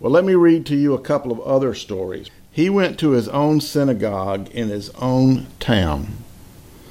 Well, 0.00 0.10
let 0.10 0.24
me 0.24 0.34
read 0.34 0.66
to 0.66 0.76
you 0.76 0.94
a 0.94 1.00
couple 1.00 1.30
of 1.30 1.40
other 1.40 1.74
stories. 1.74 2.28
He 2.54 2.70
went 2.70 3.00
to 3.00 3.10
his 3.10 3.28
own 3.30 3.60
synagogue 3.60 4.48
in 4.52 4.68
his 4.68 4.90
own 4.90 5.48
town, 5.58 6.18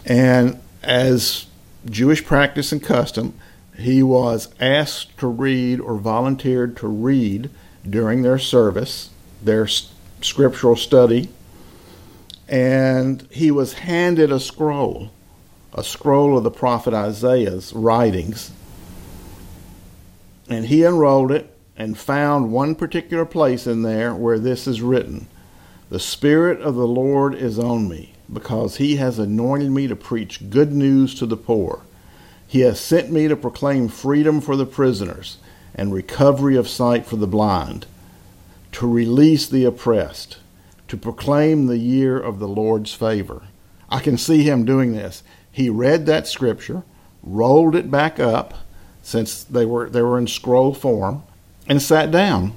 and 0.05 0.59
as 0.83 1.45
Jewish 1.85 2.25
practice 2.25 2.73
and 2.73 2.83
custom, 2.83 3.33
he 3.79 4.03
was 4.03 4.53
asked 4.59 5.17
to 5.19 5.27
read 5.27 5.79
or 5.79 5.95
volunteered 5.95 6.75
to 6.77 6.87
read 6.89 7.49
during 7.89 8.23
their 8.23 8.37
service, 8.37 9.11
their 9.41 9.65
scriptural 9.65 10.75
study, 10.75 11.29
and 12.49 13.25
he 13.31 13.49
was 13.49 13.71
handed 13.71 14.33
a 14.33 14.41
scroll, 14.41 15.11
a 15.73 15.81
scroll 15.81 16.37
of 16.37 16.43
the 16.43 16.51
prophet 16.51 16.93
Isaiah's 16.93 17.71
writings. 17.71 18.51
And 20.49 20.65
he 20.65 20.83
unrolled 20.83 21.31
it 21.31 21.55
and 21.77 21.97
found 21.97 22.51
one 22.51 22.75
particular 22.75 23.23
place 23.23 23.65
in 23.65 23.83
there 23.83 24.13
where 24.13 24.37
this 24.37 24.67
is 24.67 24.81
written 24.81 25.27
The 25.89 25.99
Spirit 25.99 26.61
of 26.61 26.75
the 26.75 26.87
Lord 26.87 27.35
is 27.35 27.59
on 27.59 27.87
me, 27.87 28.13
because 28.31 28.77
he 28.77 28.95
has 28.95 29.19
anointed 29.19 29.71
me 29.71 29.87
to 29.87 29.95
preach 29.95 30.49
good 30.49 30.71
news 30.71 31.13
to 31.15 31.25
the 31.25 31.37
poor. 31.37 31.81
He 32.47 32.61
has 32.61 32.79
sent 32.79 33.11
me 33.11 33.27
to 33.27 33.35
proclaim 33.35 33.87
freedom 33.87 34.41
for 34.41 34.55
the 34.55 34.65
prisoners 34.65 35.37
and 35.75 35.93
recovery 35.93 36.55
of 36.55 36.69
sight 36.69 37.05
for 37.05 37.15
the 37.15 37.27
blind, 37.27 37.85
to 38.73 38.87
release 38.87 39.47
the 39.47 39.65
oppressed, 39.65 40.37
to 40.87 40.97
proclaim 40.97 41.65
the 41.65 41.77
year 41.77 42.19
of 42.19 42.39
the 42.39 42.47
Lord's 42.47 42.93
favor. 42.93 43.43
I 43.89 43.99
can 43.99 44.17
see 44.17 44.43
him 44.43 44.65
doing 44.65 44.93
this. 44.93 45.23
He 45.51 45.69
read 45.69 46.05
that 46.05 46.27
scripture, 46.27 46.83
rolled 47.21 47.75
it 47.75 47.91
back 47.91 48.19
up, 48.19 48.55
since 49.03 49.43
they 49.43 49.65
were 49.65 49.89
they 49.89 50.01
were 50.01 50.17
in 50.17 50.27
scroll 50.27 50.73
form, 50.73 51.23
and 51.67 51.81
sat 51.81 52.09
down. 52.09 52.53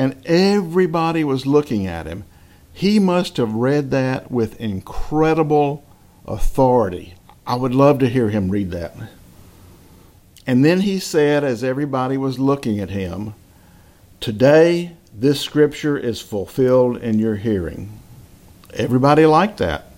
And 0.00 0.16
everybody 0.24 1.24
was 1.24 1.44
looking 1.44 1.86
at 1.86 2.06
him. 2.06 2.24
He 2.72 2.98
must 2.98 3.36
have 3.36 3.52
read 3.52 3.90
that 3.90 4.30
with 4.30 4.58
incredible 4.58 5.84
authority. 6.24 7.12
I 7.46 7.56
would 7.56 7.74
love 7.74 7.98
to 7.98 8.08
hear 8.08 8.30
him 8.30 8.48
read 8.48 8.70
that. 8.70 8.96
And 10.46 10.64
then 10.64 10.80
he 10.80 11.00
said, 11.00 11.44
as 11.44 11.62
everybody 11.62 12.16
was 12.16 12.38
looking 12.38 12.80
at 12.80 12.88
him, 12.88 13.34
Today 14.20 14.96
this 15.14 15.38
scripture 15.38 15.98
is 15.98 16.22
fulfilled 16.22 16.96
in 16.96 17.18
your 17.18 17.36
hearing. 17.36 18.00
Everybody 18.72 19.26
liked 19.26 19.58
that. 19.58 19.92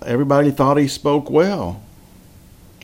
Everybody 0.00 0.50
thought 0.50 0.78
he 0.78 0.88
spoke 0.88 1.28
well. 1.28 1.82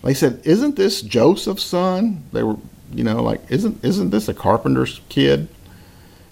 They 0.02 0.12
said, 0.12 0.42
"Isn't 0.44 0.76
this 0.76 1.00
Joseph's 1.00 1.64
son?" 1.64 2.24
They 2.32 2.42
were, 2.42 2.56
you 2.92 3.04
know, 3.04 3.22
like, 3.22 3.40
"Isn't 3.48 3.82
isn't 3.82 4.10
this 4.10 4.28
a 4.28 4.34
carpenter's 4.34 5.00
kid? 5.08 5.48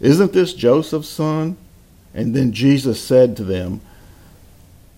Isn't 0.05 0.35
this 0.35 0.53
Joseph's 0.53 1.09
son?" 1.09 1.57
And 2.13 2.37
then 2.37 2.53
Jesus 2.53 3.01
said 3.01 3.37
to 3.37 3.45
them, 3.45 3.81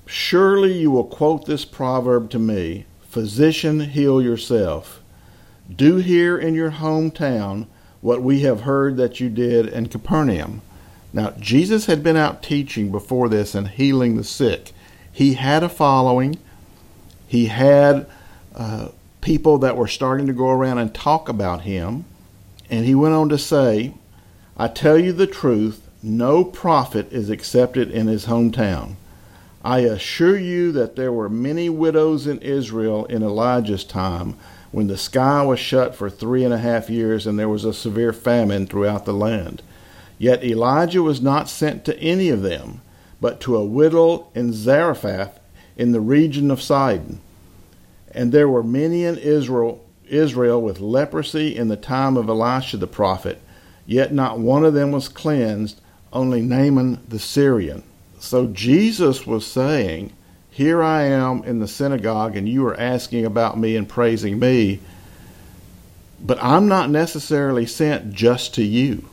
"Surely 0.04 0.76
you 0.78 0.90
will 0.90 1.04
quote 1.04 1.46
this 1.46 1.64
proverb 1.64 2.28
to 2.30 2.38
me, 2.40 2.86
physician, 3.08 3.80
heal 3.80 4.20
yourself. 4.20 5.00
Do 5.74 5.96
here 5.96 6.36
in 6.36 6.54
your 6.54 6.72
hometown 6.72 7.66
what 8.00 8.20
we 8.20 8.40
have 8.40 8.62
heard 8.62 8.96
that 8.96 9.20
you 9.20 9.28
did 9.30 9.66
in 9.66 9.86
Capernaum." 9.86 10.60
Now, 11.12 11.32
Jesus 11.40 11.86
had 11.86 12.02
been 12.02 12.16
out 12.16 12.42
teaching 12.42 12.90
before 12.90 13.28
this 13.28 13.54
and 13.54 13.68
healing 13.68 14.16
the 14.16 14.24
sick. 14.24 14.72
He 15.10 15.34
had 15.34 15.62
a 15.62 15.68
following. 15.68 16.36
He 17.26 17.46
had 17.46 18.06
uh, 18.54 18.88
people 19.20 19.58
that 19.58 19.76
were 19.76 19.88
starting 19.88 20.26
to 20.26 20.32
go 20.32 20.50
around 20.50 20.78
and 20.78 20.92
talk 20.92 21.28
about 21.28 21.62
him. 21.62 22.04
And 22.68 22.84
he 22.84 22.94
went 22.94 23.14
on 23.14 23.28
to 23.30 23.38
say, 23.38 23.94
I 24.58 24.68
tell 24.68 24.98
you 24.98 25.12
the 25.12 25.26
truth, 25.26 25.86
no 26.02 26.42
prophet 26.42 27.12
is 27.12 27.28
accepted 27.28 27.90
in 27.90 28.06
his 28.06 28.24
hometown. 28.24 28.94
I 29.62 29.80
assure 29.80 30.38
you 30.38 30.72
that 30.72 30.96
there 30.96 31.12
were 31.12 31.28
many 31.28 31.68
widows 31.68 32.26
in 32.26 32.38
Israel 32.38 33.04
in 33.06 33.22
Elijah's 33.22 33.84
time 33.84 34.36
when 34.70 34.86
the 34.86 34.96
sky 34.96 35.42
was 35.42 35.58
shut 35.58 35.94
for 35.94 36.08
three 36.08 36.44
and 36.44 36.54
a 36.54 36.58
half 36.58 36.88
years 36.88 37.26
and 37.26 37.38
there 37.38 37.48
was 37.48 37.64
a 37.64 37.74
severe 37.74 38.12
famine 38.12 38.66
throughout 38.66 39.04
the 39.04 39.12
land. 39.12 39.62
Yet 40.18 40.44
Elijah 40.44 41.02
was 41.02 41.20
not 41.20 41.50
sent 41.50 41.84
to 41.84 41.98
any 41.98 42.30
of 42.30 42.42
them, 42.42 42.80
but 43.20 43.40
to 43.42 43.56
a 43.56 43.64
widow 43.64 44.28
in 44.34 44.52
Zarephath 44.52 45.38
in 45.76 45.92
the 45.92 46.00
region 46.00 46.50
of 46.50 46.62
Sidon. 46.62 47.20
And 48.10 48.32
there 48.32 48.48
were 48.48 48.62
many 48.62 49.04
in 49.04 49.18
Israel, 49.18 49.84
Israel 50.08 50.62
with 50.62 50.80
leprosy 50.80 51.54
in 51.54 51.68
the 51.68 51.76
time 51.76 52.16
of 52.16 52.28
Elisha 52.30 52.78
the 52.78 52.86
prophet, 52.86 53.42
yet 53.86 54.12
not 54.12 54.38
one 54.38 54.64
of 54.64 54.74
them 54.74 54.92
was 54.92 55.08
cleansed, 55.08 55.80
only 56.12 56.42
Naaman 56.42 57.00
the 57.08 57.18
Syrian. 57.18 57.82
So 58.18 58.46
Jesus 58.46 59.26
was 59.26 59.46
saying, 59.46 60.12
Here 60.50 60.82
I 60.82 61.04
am 61.04 61.44
in 61.44 61.60
the 61.60 61.68
synagogue, 61.68 62.36
and 62.36 62.48
you 62.48 62.66
are 62.66 62.78
asking 62.78 63.24
about 63.24 63.58
me 63.58 63.76
and 63.76 63.88
praising 63.88 64.38
me, 64.38 64.80
but 66.20 66.42
I'm 66.42 66.66
not 66.66 66.90
necessarily 66.90 67.66
sent 67.66 68.12
just 68.12 68.54
to 68.54 68.64
you. 68.64 69.08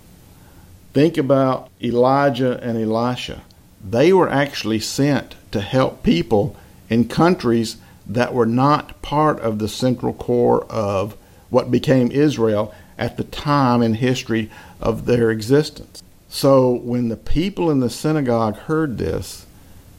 Think 0.94 1.18
about 1.18 1.70
Elijah 1.82 2.60
and 2.64 2.78
Elisha. 2.78 3.42
They 3.84 4.14
were 4.14 4.30
actually 4.30 4.80
sent 4.80 5.36
to 5.52 5.60
help 5.60 6.04
people 6.04 6.56
in 6.90 7.08
countries 7.08 7.78
that 8.06 8.34
were 8.34 8.46
not 8.46 9.02
part 9.02 9.40
of 9.40 9.60
the 9.60 9.68
central 9.68 10.14
core 10.14 10.66
of 10.66 11.18
what 11.50 11.72
became 11.72 12.12
Israel 12.12 12.74
at 12.98 13.18
the 13.18 13.24
time 13.24 13.82
in 13.82 13.96
history 13.96 14.50
of 14.80 15.06
their 15.06 15.32
existence. 15.32 16.04
So 16.30 16.72
when 16.72 17.10
the 17.10 17.18
people 17.18 17.70
in 17.70 17.80
the 17.80 17.90
synagogue 17.90 18.58
heard 18.58 18.98
this, 18.98 19.46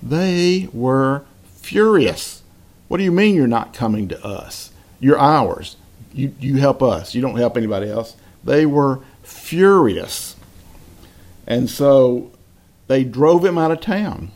they 0.02 0.68
were 0.72 1.24
furious. 1.56 2.42
What 2.88 2.98
do 2.98 3.04
you 3.04 3.12
mean 3.12 3.34
you're 3.34 3.46
not 3.46 3.74
coming 3.74 4.08
to 4.08 4.24
us? 4.24 4.72
You're 5.00 5.18
ours. 5.18 5.76
You, 6.12 6.35
you 6.38 6.57
help 6.57 6.83
us. 6.83 7.14
You 7.14 7.22
don't 7.22 7.38
help 7.38 7.57
anybody 7.57 7.90
else. 7.90 8.16
They 8.42 8.66
were 8.66 9.00
furious. 9.22 10.37
And 11.46 11.68
so 11.70 12.30
they 12.87 13.04
drove 13.04 13.44
him 13.44 13.59
out 13.59 13.70
of 13.70 13.80
town. 13.80 14.30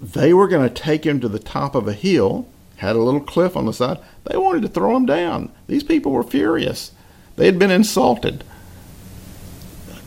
They 0.00 0.32
were 0.32 0.48
going 0.48 0.66
to 0.66 0.74
take 0.74 1.04
him 1.04 1.20
to 1.20 1.28
the 1.28 1.38
top 1.38 1.74
of 1.74 1.86
a 1.86 1.92
hill 1.92 2.46
had 2.80 2.96
a 2.96 2.98
little 2.98 3.20
cliff 3.20 3.58
on 3.58 3.66
the 3.66 3.74
side. 3.74 3.98
They 4.24 4.38
wanted 4.38 4.62
to 4.62 4.68
throw 4.68 4.96
him 4.96 5.04
down. 5.04 5.52
These 5.66 5.84
people 5.84 6.12
were 6.12 6.22
furious. 6.22 6.92
They 7.40 7.46
had 7.46 7.58
been 7.58 7.70
insulted. 7.70 8.44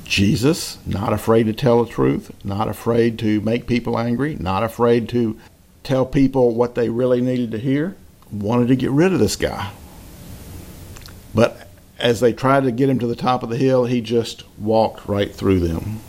Jesus, 0.05 0.77
not 0.85 1.13
afraid 1.13 1.47
to 1.47 1.53
tell 1.53 1.83
the 1.83 1.89
truth, 1.89 2.31
not 2.45 2.67
afraid 2.67 3.17
to 3.19 3.41
make 3.41 3.65
people 3.65 3.97
angry, 3.97 4.35
not 4.35 4.61
afraid 4.61 5.09
to 5.09 5.39
tell 5.81 6.05
people 6.05 6.53
what 6.53 6.75
they 6.75 6.89
really 6.89 7.21
needed 7.21 7.49
to 7.49 7.57
hear, 7.57 7.95
wanted 8.31 8.67
to 8.67 8.75
get 8.75 8.91
rid 8.91 9.13
of 9.13 9.17
this 9.17 9.35
guy. 9.35 9.71
But 11.33 11.69
as 11.97 12.19
they 12.19 12.33
tried 12.33 12.65
to 12.65 12.71
get 12.71 12.87
him 12.87 12.99
to 12.99 13.07
the 13.07 13.15
top 13.15 13.41
of 13.41 13.49
the 13.49 13.57
hill, 13.57 13.85
he 13.85 13.99
just 13.99 14.43
walked 14.59 15.09
right 15.09 15.33
through 15.33 15.61
them, 15.61 16.01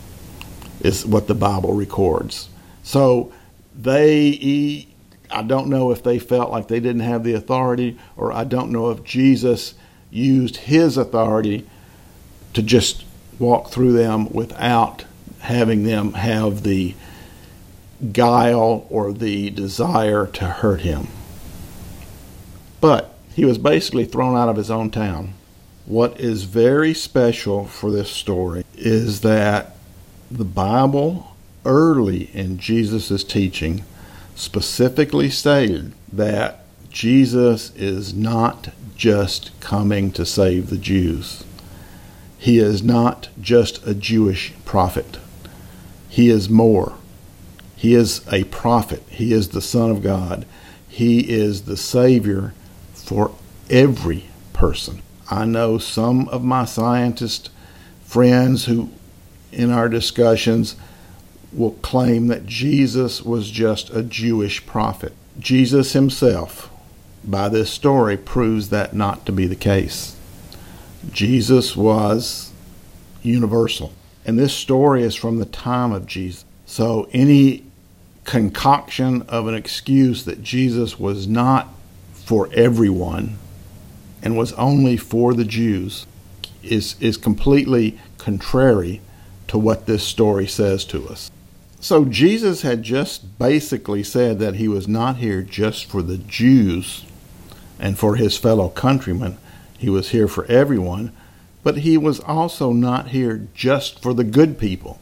is 0.81 1.07
what 1.07 1.25
the 1.25 1.33
Bible 1.33 1.73
records. 1.73 2.49
So 2.83 3.33
they 3.75 4.85
I 5.31 5.41
don't 5.41 5.69
know 5.69 5.89
if 5.89 6.03
they 6.03 6.19
felt 6.19 6.51
like 6.51 6.67
they 6.67 6.79
didn't 6.79 7.01
have 7.01 7.23
the 7.23 7.33
authority, 7.33 7.97
or 8.15 8.31
I 8.31 8.43
don't 8.43 8.69
know 8.69 8.91
if 8.91 9.03
Jesus 9.03 9.73
used 10.15 10.57
his 10.57 10.97
authority 10.97 11.65
to 12.53 12.61
just 12.61 13.03
walk 13.37 13.69
through 13.69 13.91
them 13.93 14.31
without 14.31 15.05
having 15.41 15.83
them 15.83 16.13
have 16.13 16.63
the 16.63 16.95
guile 18.11 18.85
or 18.89 19.13
the 19.13 19.49
desire 19.51 20.25
to 20.27 20.45
hurt 20.45 20.81
him. 20.81 21.07
But 22.81 23.13
he 23.33 23.45
was 23.45 23.57
basically 23.57 24.05
thrown 24.05 24.37
out 24.37 24.49
of 24.49 24.55
his 24.55 24.71
own 24.71 24.89
town. 24.89 25.33
What 25.85 26.19
is 26.19 26.43
very 26.43 26.93
special 26.93 27.65
for 27.65 27.91
this 27.91 28.09
story 28.09 28.65
is 28.75 29.21
that 29.21 29.75
the 30.31 30.45
Bible, 30.45 31.35
early 31.63 32.29
in 32.33 32.57
Jesus' 32.57 33.23
teaching, 33.23 33.83
specifically 34.35 35.29
stated 35.29 35.93
that 36.11 36.64
Jesus 36.95 37.75
is 37.75 38.13
not 38.13 38.69
just 38.95 39.51
coming 39.59 40.13
to 40.13 40.25
save 40.25 40.69
the 40.69 40.77
Jews. 40.77 41.43
He 42.37 42.57
is 42.57 42.81
not 42.81 43.27
just 43.41 43.85
a 43.85 43.93
Jewish 43.93 44.53
prophet. 44.63 45.17
He 46.07 46.29
is 46.29 46.49
more. 46.49 46.93
He 47.75 47.93
is 47.95 48.25
a 48.31 48.45
prophet. 48.45 49.03
He 49.09 49.33
is 49.33 49.49
the 49.49 49.61
Son 49.61 49.91
of 49.91 50.01
God. 50.01 50.45
He 50.87 51.29
is 51.29 51.63
the 51.63 51.75
Savior 51.75 52.53
for 52.93 53.35
every 53.69 54.27
person. 54.53 55.01
I 55.29 55.43
know 55.43 55.77
some 55.77 56.29
of 56.29 56.45
my 56.45 56.63
scientist 56.63 57.49
friends 58.05 58.67
who, 58.67 58.89
in 59.51 59.69
our 59.69 59.89
discussions, 59.89 60.77
will 61.51 61.71
claim 61.71 62.27
that 62.27 62.45
Jesus 62.45 63.21
was 63.21 63.51
just 63.51 63.89
a 63.89 64.01
Jewish 64.01 64.65
prophet. 64.65 65.11
Jesus 65.37 65.91
himself, 65.91 66.71
by 67.29 67.49
this 67.49 67.69
story, 67.69 68.17
proves 68.17 68.69
that 68.69 68.93
not 68.93 69.25
to 69.25 69.31
be 69.31 69.47
the 69.47 69.55
case. 69.55 70.15
Jesus 71.11 71.75
was 71.75 72.51
universal. 73.21 73.93
And 74.25 74.39
this 74.39 74.53
story 74.53 75.03
is 75.03 75.15
from 75.15 75.37
the 75.37 75.45
time 75.45 75.91
of 75.91 76.05
Jesus. 76.07 76.45
So 76.65 77.07
any 77.11 77.63
concoction 78.23 79.21
of 79.23 79.47
an 79.47 79.53
excuse 79.53 80.25
that 80.25 80.41
Jesus 80.41 80.99
was 80.99 81.27
not 81.27 81.69
for 82.11 82.49
everyone 82.53 83.37
and 84.23 84.35
was 84.35 84.53
only 84.53 84.97
for 84.97 85.33
the 85.33 85.45
Jews 85.45 86.07
is, 86.63 86.95
is 86.99 87.17
completely 87.17 87.99
contrary 88.17 89.01
to 89.47 89.59
what 89.59 89.85
this 89.85 90.03
story 90.03 90.47
says 90.47 90.83
to 90.85 91.07
us. 91.07 91.29
So 91.79 92.05
Jesus 92.05 92.63
had 92.63 92.81
just 92.81 93.37
basically 93.37 94.01
said 94.01 94.39
that 94.39 94.55
he 94.55 94.67
was 94.67 94.87
not 94.87 95.17
here 95.17 95.43
just 95.43 95.85
for 95.85 96.01
the 96.01 96.17
Jews 96.17 97.05
and 97.79 97.97
for 97.97 98.15
his 98.15 98.37
fellow 98.37 98.69
countrymen. 98.69 99.37
He 99.77 99.89
was 99.89 100.09
here 100.09 100.27
for 100.27 100.45
everyone, 100.45 101.11
but 101.63 101.79
he 101.79 101.97
was 101.97 102.19
also 102.21 102.71
not 102.71 103.09
here 103.09 103.47
just 103.53 104.01
for 104.01 104.13
the 104.13 104.23
good 104.23 104.57
people, 104.57 104.99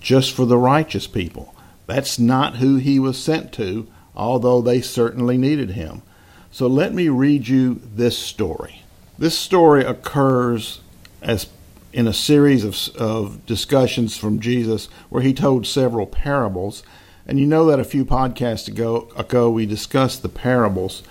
just 0.00 0.34
for 0.34 0.44
the 0.44 0.58
righteous 0.58 1.06
people. 1.06 1.54
That's 1.86 2.18
not 2.18 2.56
who 2.56 2.76
he 2.76 2.98
was 2.98 3.22
sent 3.22 3.52
to, 3.54 3.86
although 4.14 4.60
they 4.60 4.80
certainly 4.80 5.36
needed 5.36 5.70
him. 5.70 6.02
So 6.50 6.66
let 6.66 6.94
me 6.94 7.08
read 7.08 7.48
you 7.48 7.80
this 7.84 8.18
story. 8.18 8.82
This 9.18 9.38
story 9.38 9.84
occurs 9.84 10.80
as 11.22 11.48
in 11.92 12.06
a 12.06 12.12
series 12.12 12.62
of, 12.62 12.96
of 12.96 13.46
discussions 13.46 14.18
from 14.18 14.38
Jesus 14.38 14.88
where 15.08 15.22
he 15.22 15.32
told 15.32 15.66
several 15.66 16.06
parables. 16.06 16.82
And 17.26 17.40
you 17.40 17.46
know 17.46 17.64
that 17.66 17.80
a 17.80 17.84
few 17.84 18.04
podcasts 18.04 18.68
ago, 18.68 19.08
ago 19.16 19.50
we 19.50 19.64
discussed 19.64 20.22
the 20.22 20.28
parables, 20.28 21.02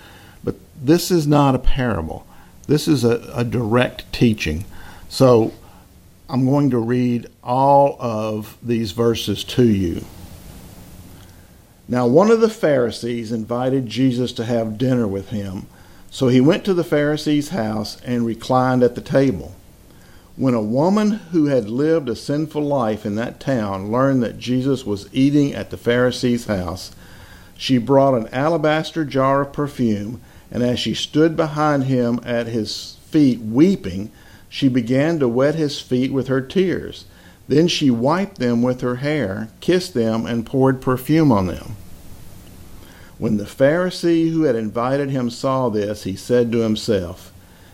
this 0.80 1.10
is 1.10 1.26
not 1.26 1.54
a 1.54 1.58
parable. 1.58 2.26
This 2.66 2.88
is 2.88 3.04
a, 3.04 3.30
a 3.34 3.44
direct 3.44 4.12
teaching. 4.12 4.64
So 5.08 5.52
I'm 6.28 6.44
going 6.44 6.70
to 6.70 6.78
read 6.78 7.28
all 7.42 7.96
of 8.00 8.58
these 8.62 8.92
verses 8.92 9.44
to 9.44 9.64
you. 9.64 10.04
Now, 11.88 12.06
one 12.06 12.32
of 12.32 12.40
the 12.40 12.48
Pharisees 12.48 13.30
invited 13.30 13.86
Jesus 13.86 14.32
to 14.32 14.44
have 14.44 14.78
dinner 14.78 15.06
with 15.06 15.28
him. 15.28 15.66
So 16.10 16.28
he 16.28 16.40
went 16.40 16.64
to 16.64 16.74
the 16.74 16.82
Pharisee's 16.82 17.50
house 17.50 18.00
and 18.00 18.26
reclined 18.26 18.82
at 18.82 18.96
the 18.96 19.00
table. 19.00 19.54
When 20.36 20.54
a 20.54 20.60
woman 20.60 21.12
who 21.12 21.46
had 21.46 21.70
lived 21.70 22.08
a 22.08 22.16
sinful 22.16 22.62
life 22.62 23.06
in 23.06 23.14
that 23.14 23.38
town 23.38 23.92
learned 23.92 24.22
that 24.22 24.38
Jesus 24.38 24.84
was 24.84 25.08
eating 25.12 25.54
at 25.54 25.70
the 25.70 25.76
Pharisee's 25.76 26.46
house, 26.46 26.90
she 27.56 27.78
brought 27.78 28.14
an 28.14 28.28
alabaster 28.28 29.04
jar 29.04 29.42
of 29.42 29.52
perfume, 29.52 30.20
and 30.50 30.62
as 30.62 30.78
she 30.78 30.94
stood 30.94 31.36
behind 31.36 31.84
him 31.84 32.20
at 32.24 32.46
his 32.46 32.96
feet 33.06 33.40
weeping, 33.40 34.10
she 34.48 34.68
began 34.68 35.18
to 35.18 35.28
wet 35.28 35.54
his 35.54 35.80
feet 35.80 36.12
with 36.12 36.28
her 36.28 36.40
tears. 36.40 37.04
Then 37.48 37.68
she 37.68 37.90
wiped 37.90 38.38
them 38.38 38.62
with 38.62 38.80
her 38.80 38.96
hair, 38.96 39.48
kissed 39.60 39.94
them, 39.94 40.26
and 40.26 40.46
poured 40.46 40.80
perfume 40.80 41.30
on 41.30 41.46
them. 41.46 41.76
When 43.18 43.38
the 43.38 43.44
Pharisee 43.44 44.30
who 44.30 44.42
had 44.42 44.56
invited 44.56 45.10
him 45.10 45.30
saw 45.30 45.68
this, 45.68 46.04
he 46.04 46.16
said 46.16 46.52
to 46.52 46.58
himself, 46.58 47.32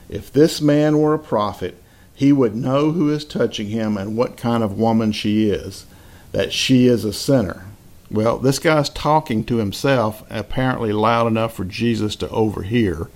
If 0.09 0.33
this 0.33 0.61
man 0.61 0.99
were 0.99 1.15
a 1.15 1.19
prophet, 1.19 1.83
he 2.15 2.33
would 2.33 2.55
know 2.55 2.93
who 2.93 3.11
is 3.11 3.25
touching 3.25 3.69
him 3.69 3.97
and 3.97 4.17
what 4.17 4.37
kind 4.37 4.63
of 4.63 4.79
woman 4.79 5.13
she 5.13 5.49
is, 5.49 5.87
that 6.31 6.53
she 6.53 6.87
is 6.87 7.05
a 7.05 7.13
sinner. 7.13 7.65
Well, 8.13 8.37
this 8.37 8.59
guy's 8.59 8.91
talking 8.91 9.43
to 9.45 9.57
himself, 9.57 10.23
apparently 10.29 10.93
loud 10.93 11.27
enough 11.27 11.55
for 11.55 11.65
Jesus 11.65 12.15
to 12.17 12.29
overhear. 12.29 13.09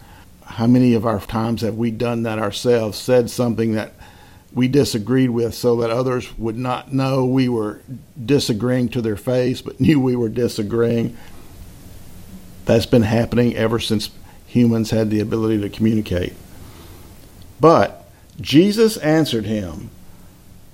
How 0.42 0.66
many 0.66 0.94
of 0.94 1.04
our 1.04 1.20
times 1.20 1.60
have 1.60 1.74
we 1.74 1.90
done 1.90 2.22
that 2.22 2.38
ourselves, 2.38 2.96
said 2.96 3.28
something 3.28 3.72
that 3.72 3.92
we 4.54 4.68
disagreed 4.68 5.28
with 5.30 5.54
so 5.54 5.76
that 5.76 5.90
others 5.90 6.38
would 6.38 6.56
not 6.56 6.94
know 6.94 7.26
we 7.26 7.46
were 7.46 7.82
disagreeing 8.24 8.88
to 8.88 9.02
their 9.02 9.18
face, 9.18 9.60
but 9.60 9.78
knew 9.80 10.00
we 10.00 10.16
were 10.16 10.30
disagreeing. 10.30 11.14
That's 12.64 12.86
been 12.86 13.02
happening 13.02 13.54
ever 13.54 13.78
since 13.78 14.10
humans 14.46 14.92
had 14.92 15.10
the 15.10 15.20
ability 15.20 15.60
to 15.60 15.68
communicate. 15.68 16.32
But 17.60 18.08
Jesus 18.40 18.96
answered 18.96 19.44
him, 19.44 19.90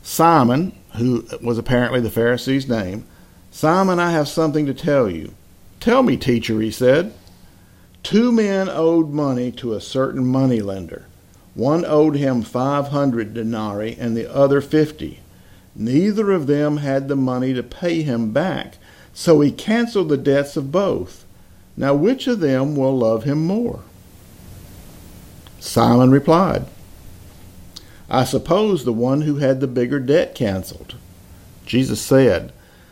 Simon, 0.05 0.79
who 0.97 1.27
was 1.43 1.59
apparently 1.59 2.01
the 2.01 2.11
Pharisee's 2.11 2.69
name, 2.69 3.05
Simon, 3.53 4.01
I 4.01 4.11
have 4.11 4.29
something 4.29 4.65
to 4.65 4.75
tell 4.75 5.11
you. 5.11 5.35
Tell 5.79 6.03
me, 6.03 6.17
teacher, 6.17 6.61
he 6.61 6.71
said. 6.71 7.13
Two 8.03 8.33
men 8.33 8.69
owed 8.69 9.11
money 9.11 9.53
to 9.53 9.75
a 9.75 9.81
certain 9.81 10.27
moneylender. 10.27 11.05
One 11.55 11.85
owed 11.85 12.17
him 12.17 12.43
500 12.43 13.35
denarii 13.35 13.97
and 14.01 14.17
the 14.17 14.35
other 14.35 14.63
50. 14.63 15.21
Neither 15.77 16.33
of 16.33 16.47
them 16.47 16.79
had 16.79 17.09
the 17.09 17.17
money 17.17 17.53
to 17.53 17.63
pay 17.63 18.03
him 18.03 18.33
back, 18.33 18.79
so 19.13 19.41
he 19.41 19.53
canceled 19.53 20.09
the 20.09 20.17
debts 20.17 20.57
of 20.57 20.73
both. 20.73 21.27
Now, 21.77 21.95
which 21.95 22.27
of 22.27 22.41
them 22.41 22.75
will 22.75 22.97
love 22.97 23.25
him 23.25 23.47
more? 23.47 23.81
Simon 25.61 26.11
replied, 26.11 26.65
I 28.09 28.25
suppose 28.25 28.85
the 28.85 28.93
one 28.93 29.23
who 29.23 29.37
had 29.37 29.61
the 29.61 29.67
bigger 29.67 30.01
debt 30.01 30.35
canceled. 30.35 30.97
Jesus 31.67 32.01
said, 32.01 32.53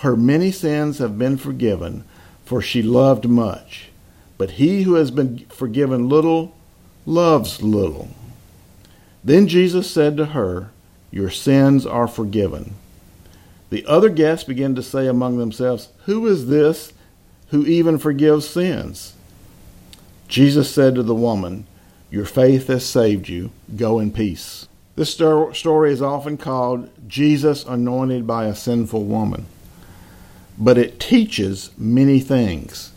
her 0.00 0.16
many 0.16 0.50
sins 0.50 0.98
have 0.98 1.18
been 1.18 1.36
forgiven, 1.36 2.04
for 2.44 2.62
she 2.62 2.82
loved 2.82 3.28
much. 3.28 3.90
But 4.38 4.52
he 4.52 4.82
who 4.82 4.94
has 4.94 5.10
been 5.10 5.38
forgiven 5.50 6.08
little 6.08 6.56
loves 7.04 7.62
little. 7.62 8.08
Then 9.22 9.46
Jesus 9.46 9.90
said 9.90 10.16
to 10.16 10.26
her, 10.26 10.70
Your 11.10 11.30
sins 11.30 11.84
are 11.84 12.08
forgiven. 12.08 12.74
The 13.68 13.84
other 13.86 14.08
guests 14.08 14.44
began 14.44 14.74
to 14.74 14.82
say 14.82 15.06
among 15.06 15.36
themselves, 15.36 15.88
Who 16.06 16.26
is 16.26 16.46
this 16.46 16.92
who 17.48 17.66
even 17.66 17.98
forgives 17.98 18.48
sins? 18.48 19.14
Jesus 20.28 20.70
said 20.70 20.94
to 20.94 21.02
the 21.02 21.14
woman, 21.14 21.66
Your 22.10 22.24
faith 22.24 22.68
has 22.68 22.86
saved 22.86 23.28
you. 23.28 23.50
Go 23.76 23.98
in 23.98 24.12
peace. 24.12 24.66
This 24.96 25.10
story 25.10 25.92
is 25.92 26.02
often 26.02 26.36
called 26.36 26.88
Jesus 27.08 27.64
anointed 27.64 28.26
by 28.26 28.46
a 28.46 28.54
sinful 28.54 29.04
woman, 29.04 29.46
but 30.60 30.78
it 30.78 31.00
teaches 31.00 31.70
many 31.76 32.20
things. 32.20 32.92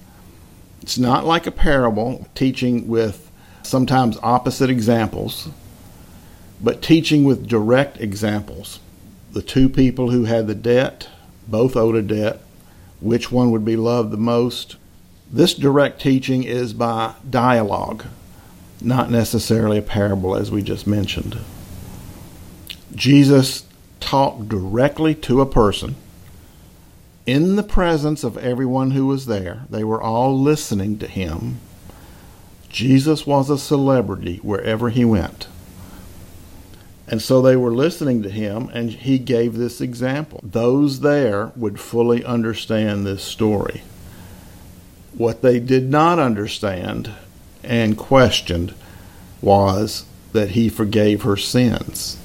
It's 0.83 0.99
not 0.99 1.25
like 1.25 1.47
a 1.47 1.51
parable, 1.51 2.27
teaching 2.35 2.87
with 2.87 3.31
sometimes 3.63 4.19
opposite 4.21 4.69
examples 4.69 5.49
but 6.63 6.81
teaching 6.81 7.25
with 7.25 7.47
direct 7.47 7.99
examples. 7.99 8.79
The 9.33 9.41
two 9.41 9.67
people 9.67 10.11
who 10.11 10.23
had 10.23 10.47
the 10.47 10.55
debt 10.55 11.09
both 11.47 11.75
owed 11.75 11.95
a 11.95 12.01
debt. 12.01 12.39
Which 13.01 13.29
one 13.29 13.51
would 13.51 13.65
be 13.65 13.75
loved 13.75 14.11
the 14.11 14.17
most? 14.17 14.77
This 15.29 15.53
direct 15.53 16.01
teaching 16.01 16.43
is 16.43 16.73
by 16.73 17.15
dialogue, 17.29 18.05
not 18.79 19.11
necessarily 19.11 19.77
a 19.77 19.81
parable 19.81 20.37
as 20.37 20.51
we 20.51 20.61
just 20.61 20.87
mentioned. 20.87 21.37
Jesus 22.95 23.65
talked 23.99 24.47
directly 24.47 25.13
to 25.15 25.41
a 25.41 25.45
person 25.45 25.95
in 27.25 27.55
the 27.55 27.63
presence 27.63 28.23
of 28.23 28.37
everyone 28.37 28.91
who 28.91 29.05
was 29.05 29.25
there. 29.25 29.65
They 29.69 29.83
were 29.83 30.01
all 30.01 30.39
listening 30.39 30.99
to 30.99 31.07
him. 31.07 31.59
Jesus 32.69 33.25
was 33.25 33.49
a 33.49 33.57
celebrity 33.57 34.37
wherever 34.41 34.89
he 34.89 35.05
went. 35.05 35.47
And 37.07 37.21
so 37.21 37.41
they 37.41 37.55
were 37.55 37.73
listening 37.73 38.23
to 38.23 38.29
him, 38.29 38.69
and 38.73 38.89
he 38.89 39.19
gave 39.19 39.55
this 39.55 39.81
example. 39.81 40.39
Those 40.41 41.01
there 41.01 41.51
would 41.55 41.79
fully 41.79 42.23
understand 42.23 43.05
this 43.05 43.23
story. 43.23 43.83
What 45.15 45.41
they 45.41 45.59
did 45.59 45.89
not 45.89 46.17
understand 46.17 47.11
and 47.61 47.97
questioned 47.97 48.73
was 49.41 50.05
that 50.31 50.51
he 50.51 50.69
forgave 50.69 51.21
her 51.21 51.37
sins. 51.37 52.17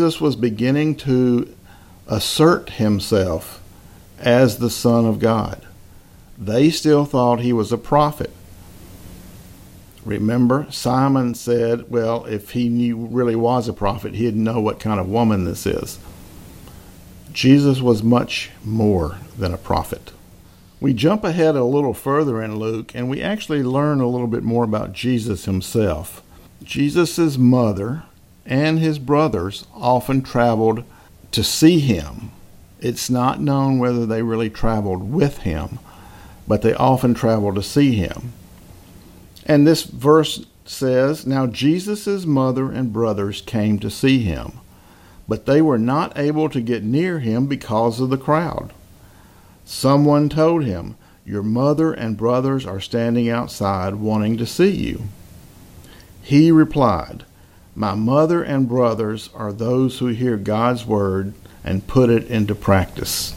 Jesus 0.00 0.18
was 0.18 0.34
beginning 0.34 0.94
to 0.94 1.54
assert 2.06 2.70
himself 2.70 3.62
as 4.18 4.56
the 4.56 4.70
Son 4.70 5.04
of 5.04 5.18
God. 5.18 5.66
They 6.38 6.70
still 6.70 7.04
thought 7.04 7.40
he 7.40 7.52
was 7.52 7.70
a 7.70 7.76
prophet. 7.76 8.30
Remember, 10.02 10.66
Simon 10.70 11.34
said, 11.34 11.90
well, 11.90 12.24
if 12.24 12.52
he 12.52 12.70
knew, 12.70 12.96
really 12.96 13.36
was 13.36 13.68
a 13.68 13.74
prophet, 13.74 14.14
he'd 14.14 14.36
know 14.36 14.58
what 14.58 14.80
kind 14.80 14.98
of 14.98 15.06
woman 15.06 15.44
this 15.44 15.66
is. 15.66 15.98
Jesus 17.30 17.82
was 17.82 18.02
much 18.02 18.48
more 18.64 19.18
than 19.36 19.52
a 19.52 19.58
prophet. 19.58 20.12
We 20.80 20.94
jump 20.94 21.24
ahead 21.24 21.56
a 21.56 21.64
little 21.64 21.92
further 21.92 22.42
in 22.42 22.58
Luke 22.58 22.94
and 22.94 23.10
we 23.10 23.20
actually 23.20 23.62
learn 23.62 24.00
a 24.00 24.08
little 24.08 24.28
bit 24.28 24.44
more 24.44 24.64
about 24.64 24.94
Jesus 24.94 25.44
himself. 25.44 26.22
Jesus' 26.64 27.36
mother 27.36 28.04
and 28.50 28.80
his 28.80 28.98
brothers 28.98 29.64
often 29.72 30.20
traveled 30.20 30.82
to 31.30 31.44
see 31.44 31.78
him. 31.78 32.32
It's 32.80 33.08
not 33.08 33.40
known 33.40 33.78
whether 33.78 34.04
they 34.04 34.22
really 34.22 34.50
traveled 34.50 35.10
with 35.10 35.38
him, 35.38 35.78
but 36.48 36.62
they 36.62 36.74
often 36.74 37.14
traveled 37.14 37.54
to 37.54 37.62
see 37.62 37.94
him. 37.94 38.32
And 39.46 39.66
this 39.66 39.84
verse 39.84 40.44
says 40.64 41.26
Now 41.26 41.46
Jesus' 41.46 42.26
mother 42.26 42.72
and 42.72 42.92
brothers 42.92 43.40
came 43.40 43.78
to 43.78 43.90
see 43.90 44.18
him, 44.22 44.58
but 45.28 45.46
they 45.46 45.62
were 45.62 45.78
not 45.78 46.18
able 46.18 46.48
to 46.48 46.60
get 46.60 46.82
near 46.82 47.20
him 47.20 47.46
because 47.46 48.00
of 48.00 48.10
the 48.10 48.18
crowd. 48.18 48.72
Someone 49.64 50.28
told 50.28 50.64
him, 50.64 50.96
Your 51.24 51.44
mother 51.44 51.92
and 51.92 52.16
brothers 52.16 52.66
are 52.66 52.80
standing 52.80 53.28
outside 53.28 53.94
wanting 53.94 54.36
to 54.38 54.46
see 54.46 54.70
you. 54.70 55.04
He 56.22 56.50
replied, 56.50 57.24
my 57.74 57.94
mother 57.94 58.42
and 58.42 58.68
brothers 58.68 59.30
are 59.34 59.52
those 59.52 59.98
who 59.98 60.08
hear 60.08 60.36
God's 60.36 60.84
word 60.84 61.34
and 61.64 61.86
put 61.86 62.10
it 62.10 62.26
into 62.26 62.54
practice. 62.54 63.34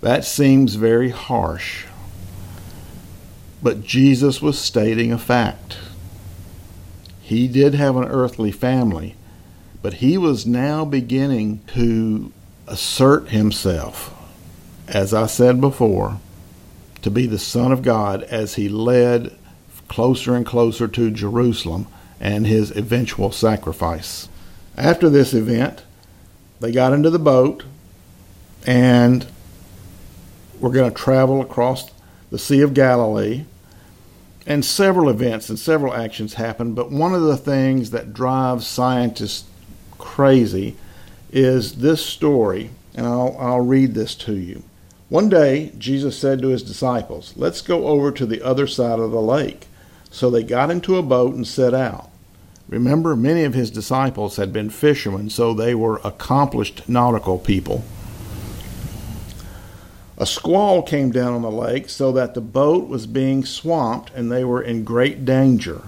That 0.00 0.24
seems 0.24 0.74
very 0.74 1.10
harsh, 1.10 1.86
but 3.62 3.82
Jesus 3.82 4.40
was 4.40 4.58
stating 4.58 5.12
a 5.12 5.18
fact. 5.18 5.78
He 7.20 7.48
did 7.48 7.74
have 7.74 7.96
an 7.96 8.04
earthly 8.04 8.52
family, 8.52 9.16
but 9.82 9.94
he 9.94 10.16
was 10.16 10.46
now 10.46 10.84
beginning 10.84 11.60
to 11.74 12.32
assert 12.66 13.28
himself, 13.28 14.14
as 14.86 15.12
I 15.12 15.26
said 15.26 15.60
before, 15.60 16.20
to 17.02 17.10
be 17.10 17.26
the 17.26 17.38
Son 17.38 17.72
of 17.72 17.82
God 17.82 18.22
as 18.24 18.54
he 18.54 18.68
led 18.68 19.36
closer 19.88 20.34
and 20.34 20.46
closer 20.46 20.86
to 20.88 21.10
Jerusalem 21.10 21.86
and 22.20 22.46
his 22.46 22.70
eventual 22.76 23.32
sacrifice. 23.32 24.28
After 24.76 25.08
this 25.08 25.34
event, 25.34 25.82
they 26.60 26.72
got 26.72 26.92
into 26.92 27.10
the 27.10 27.18
boat 27.18 27.64
and 28.66 29.26
were 30.60 30.70
going 30.70 30.90
to 30.90 30.96
travel 30.96 31.40
across 31.40 31.90
the 32.30 32.38
Sea 32.38 32.60
of 32.60 32.74
Galilee. 32.74 33.44
And 34.46 34.64
several 34.64 35.10
events 35.10 35.48
and 35.50 35.58
several 35.58 35.94
actions 35.94 36.34
happened, 36.34 36.74
but 36.74 36.90
one 36.90 37.14
of 37.14 37.22
the 37.22 37.36
things 37.36 37.90
that 37.90 38.14
drives 38.14 38.66
scientists 38.66 39.44
crazy 39.98 40.76
is 41.30 41.76
this 41.76 42.04
story, 42.04 42.70
and 42.94 43.06
I'll, 43.06 43.36
I'll 43.38 43.60
read 43.60 43.94
this 43.94 44.14
to 44.16 44.34
you. 44.34 44.62
One 45.10 45.28
day, 45.28 45.72
Jesus 45.78 46.18
said 46.18 46.40
to 46.42 46.48
his 46.48 46.62
disciples, 46.62 47.34
Let's 47.36 47.60
go 47.60 47.88
over 47.88 48.10
to 48.12 48.26
the 48.26 48.42
other 48.42 48.66
side 48.66 48.98
of 48.98 49.10
the 49.10 49.20
lake. 49.20 49.67
So 50.10 50.30
they 50.30 50.42
got 50.42 50.70
into 50.70 50.96
a 50.96 51.02
boat 51.02 51.34
and 51.34 51.46
set 51.46 51.74
out. 51.74 52.10
Remember, 52.68 53.16
many 53.16 53.44
of 53.44 53.54
his 53.54 53.70
disciples 53.70 54.36
had 54.36 54.52
been 54.52 54.68
fishermen, 54.68 55.30
so 55.30 55.54
they 55.54 55.74
were 55.74 56.00
accomplished 56.04 56.88
nautical 56.88 57.38
people. 57.38 57.82
A 60.18 60.26
squall 60.26 60.82
came 60.82 61.10
down 61.10 61.32
on 61.32 61.42
the 61.42 61.50
lake 61.50 61.88
so 61.88 62.10
that 62.12 62.34
the 62.34 62.40
boat 62.40 62.88
was 62.88 63.06
being 63.06 63.44
swamped 63.44 64.12
and 64.14 64.30
they 64.30 64.44
were 64.44 64.60
in 64.60 64.82
great 64.82 65.24
danger. 65.24 65.82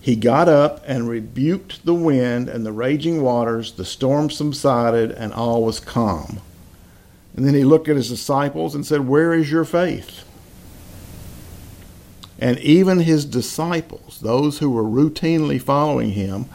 He 0.00 0.16
got 0.16 0.48
up 0.48 0.82
and 0.84 1.08
rebuked 1.08 1.86
the 1.86 1.94
wind 1.94 2.48
and 2.48 2.66
the 2.66 2.72
raging 2.72 3.22
waters. 3.22 3.72
The 3.72 3.84
storm 3.84 4.28
subsided 4.28 5.12
and 5.12 5.32
all 5.32 5.62
was 5.62 5.78
calm. 5.78 6.40
And 7.36 7.46
then 7.46 7.54
he 7.54 7.64
looked 7.64 7.88
at 7.88 7.94
his 7.94 8.08
disciples 8.08 8.74
and 8.74 8.84
said, 8.84 9.06
Where 9.06 9.32
is 9.32 9.52
your 9.52 9.64
faith? 9.64 10.24
And 12.42 12.58
even 12.58 12.98
his 12.98 13.24
disciples, 13.24 14.18
those 14.20 14.58
who 14.58 14.68
were 14.68 14.82
routinely 14.82 15.62
following 15.62 16.10
him, 16.10 16.46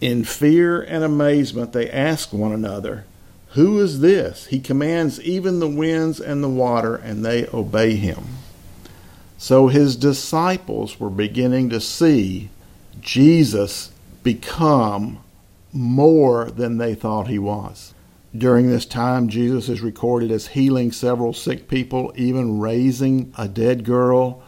in 0.00 0.24
fear 0.24 0.82
and 0.82 1.04
amazement, 1.04 1.72
they 1.72 1.88
asked 1.88 2.32
one 2.32 2.50
another, 2.50 3.04
Who 3.50 3.78
is 3.78 4.00
this? 4.00 4.46
He 4.46 4.58
commands 4.58 5.20
even 5.20 5.60
the 5.60 5.68
winds 5.68 6.18
and 6.18 6.42
the 6.42 6.48
water, 6.48 6.96
and 6.96 7.24
they 7.24 7.46
obey 7.54 7.94
him. 7.94 8.24
So 9.38 9.68
his 9.68 9.94
disciples 9.94 10.98
were 10.98 11.10
beginning 11.10 11.70
to 11.70 11.80
see 11.80 12.48
Jesus 13.00 13.92
become 14.24 15.20
more 15.72 16.50
than 16.50 16.78
they 16.78 16.96
thought 16.96 17.28
he 17.28 17.38
was. 17.38 17.94
During 18.36 18.70
this 18.70 18.86
time, 18.86 19.28
Jesus 19.28 19.68
is 19.68 19.80
recorded 19.80 20.30
as 20.30 20.48
healing 20.48 20.92
several 20.92 21.32
sick 21.32 21.66
people, 21.66 22.12
even 22.16 22.60
raising 22.60 23.32
a 23.36 23.48
dead 23.48 23.84
girl. 23.84 24.42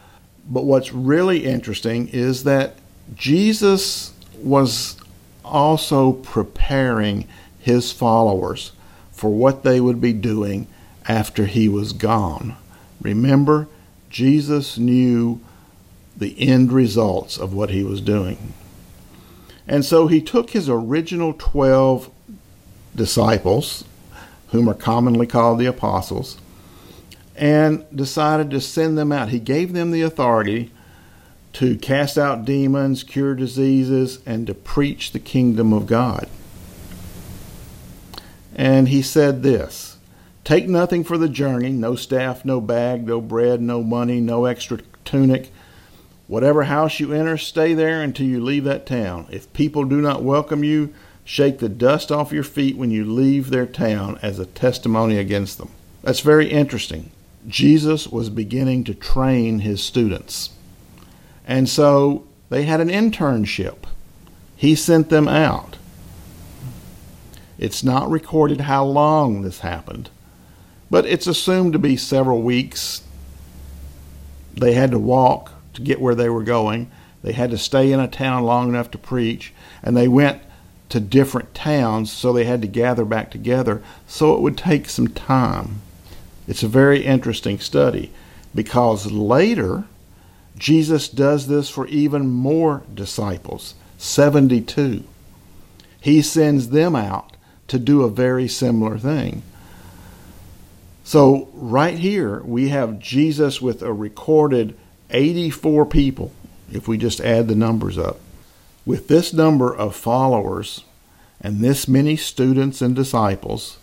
But 0.49 0.63
what's 0.63 0.93
really 0.93 1.45
interesting 1.45 2.07
is 2.09 2.45
that 2.45 2.75
Jesus 3.13 4.13
was 4.37 4.97
also 5.43 6.13
preparing 6.13 7.27
his 7.59 7.91
followers 7.91 8.71
for 9.11 9.31
what 9.31 9.63
they 9.63 9.81
would 9.81 9.99
be 9.99 10.13
doing 10.13 10.67
after 11.07 11.45
he 11.45 11.67
was 11.67 11.91
gone. 11.91 12.55
Remember, 13.01 13.67
Jesus 14.09 14.77
knew 14.77 15.41
the 16.15 16.35
end 16.39 16.71
results 16.71 17.37
of 17.37 17.53
what 17.53 17.69
he 17.69 17.83
was 17.83 17.99
doing. 17.99 18.53
And 19.67 19.83
so 19.83 20.07
he 20.07 20.21
took 20.21 20.51
his 20.51 20.69
original 20.69 21.33
12 21.37 22.09
disciples, 22.95 23.83
whom 24.49 24.69
are 24.69 24.75
commonly 24.75 25.27
called 25.27 25.59
the 25.59 25.65
apostles, 25.65 26.37
and 27.35 27.85
decided 27.95 28.51
to 28.51 28.61
send 28.61 28.97
them 28.97 29.11
out. 29.11 29.29
He 29.29 29.39
gave 29.39 29.73
them 29.73 29.91
the 29.91 30.01
authority 30.01 30.71
to 31.53 31.77
cast 31.77 32.17
out 32.17 32.45
demons, 32.45 33.03
cure 33.03 33.35
diseases, 33.35 34.19
and 34.25 34.47
to 34.47 34.53
preach 34.53 35.11
the 35.11 35.19
kingdom 35.19 35.71
of 35.71 35.85
God. 35.85 36.27
And 38.55 38.89
he 38.89 39.01
said 39.01 39.43
this 39.43 39.97
Take 40.43 40.67
nothing 40.67 41.03
for 41.03 41.17
the 41.17 41.29
journey 41.29 41.69
no 41.69 41.95
staff, 41.95 42.43
no 42.43 42.59
bag, 42.59 43.05
no 43.05 43.21
bread, 43.21 43.61
no 43.61 43.81
money, 43.81 44.19
no 44.19 44.45
extra 44.45 44.79
tunic. 45.05 45.51
Whatever 46.27 46.63
house 46.63 46.99
you 46.99 47.13
enter, 47.13 47.37
stay 47.37 47.73
there 47.73 48.01
until 48.01 48.25
you 48.25 48.43
leave 48.43 48.63
that 48.63 48.85
town. 48.85 49.27
If 49.29 49.51
people 49.53 49.83
do 49.83 50.01
not 50.01 50.23
welcome 50.23 50.63
you, 50.63 50.93
shake 51.25 51.59
the 51.59 51.69
dust 51.69 52.11
off 52.11 52.31
your 52.31 52.43
feet 52.43 52.77
when 52.77 52.91
you 52.91 53.05
leave 53.05 53.49
their 53.49 53.65
town 53.65 54.19
as 54.21 54.39
a 54.39 54.45
testimony 54.45 55.17
against 55.17 55.57
them. 55.57 55.69
That's 56.01 56.19
very 56.19 56.49
interesting. 56.49 57.11
Jesus 57.47 58.07
was 58.07 58.29
beginning 58.29 58.83
to 58.85 58.93
train 58.93 59.59
his 59.59 59.81
students. 59.81 60.51
And 61.47 61.67
so 61.67 62.25
they 62.49 62.63
had 62.63 62.81
an 62.81 62.89
internship. 62.89 63.77
He 64.55 64.75
sent 64.75 65.09
them 65.09 65.27
out. 65.27 65.77
It's 67.57 67.83
not 67.83 68.09
recorded 68.09 68.61
how 68.61 68.83
long 68.85 69.41
this 69.41 69.59
happened, 69.59 70.09
but 70.89 71.05
it's 71.05 71.27
assumed 71.27 71.73
to 71.73 71.79
be 71.79 71.95
several 71.95 72.41
weeks. 72.41 73.03
They 74.53 74.73
had 74.73 74.91
to 74.91 74.99
walk 74.99 75.51
to 75.73 75.81
get 75.81 76.01
where 76.01 76.15
they 76.15 76.29
were 76.29 76.43
going. 76.43 76.91
They 77.23 77.31
had 77.31 77.51
to 77.51 77.57
stay 77.57 77.91
in 77.91 77.99
a 77.99 78.07
town 78.07 78.43
long 78.43 78.69
enough 78.69 78.91
to 78.91 78.97
preach, 78.97 79.53
and 79.81 79.95
they 79.95 80.07
went 80.07 80.41
to 80.93 80.99
different 80.99 81.55
towns, 81.55 82.11
so 82.11 82.31
they 82.31 82.45
had 82.45 82.61
to 82.61 82.67
gather 82.67 83.03
back 83.03 83.31
together. 83.31 83.81
So 84.05 84.35
it 84.35 84.41
would 84.41 84.55
take 84.55 84.87
some 84.87 85.07
time. 85.07 85.81
It's 86.47 86.61
a 86.61 86.67
very 86.67 87.03
interesting 87.03 87.57
study 87.57 88.11
because 88.53 89.11
later 89.11 89.85
Jesus 90.55 91.09
does 91.09 91.47
this 91.47 91.67
for 91.67 91.87
even 91.87 92.29
more 92.29 92.83
disciples 92.93 93.73
72. 93.97 95.03
He 95.99 96.21
sends 96.21 96.69
them 96.69 96.95
out 96.95 97.37
to 97.69 97.79
do 97.79 98.03
a 98.03 98.09
very 98.09 98.47
similar 98.47 98.99
thing. 98.99 99.41
So, 101.03 101.49
right 101.53 101.97
here, 101.97 102.43
we 102.43 102.69
have 102.69 102.99
Jesus 102.99 103.59
with 103.59 103.81
a 103.81 103.91
recorded 103.91 104.77
84 105.09 105.87
people, 105.87 106.31
if 106.71 106.87
we 106.87 106.99
just 106.99 107.19
add 107.19 107.47
the 107.47 107.55
numbers 107.55 107.97
up. 107.97 108.19
With 108.85 109.07
this 109.07 109.31
number 109.31 109.73
of 109.73 109.95
followers 109.95 110.83
and 111.39 111.59
this 111.59 111.87
many 111.87 112.17
students 112.17 112.81
and 112.81 112.93
disciples, 112.93 113.77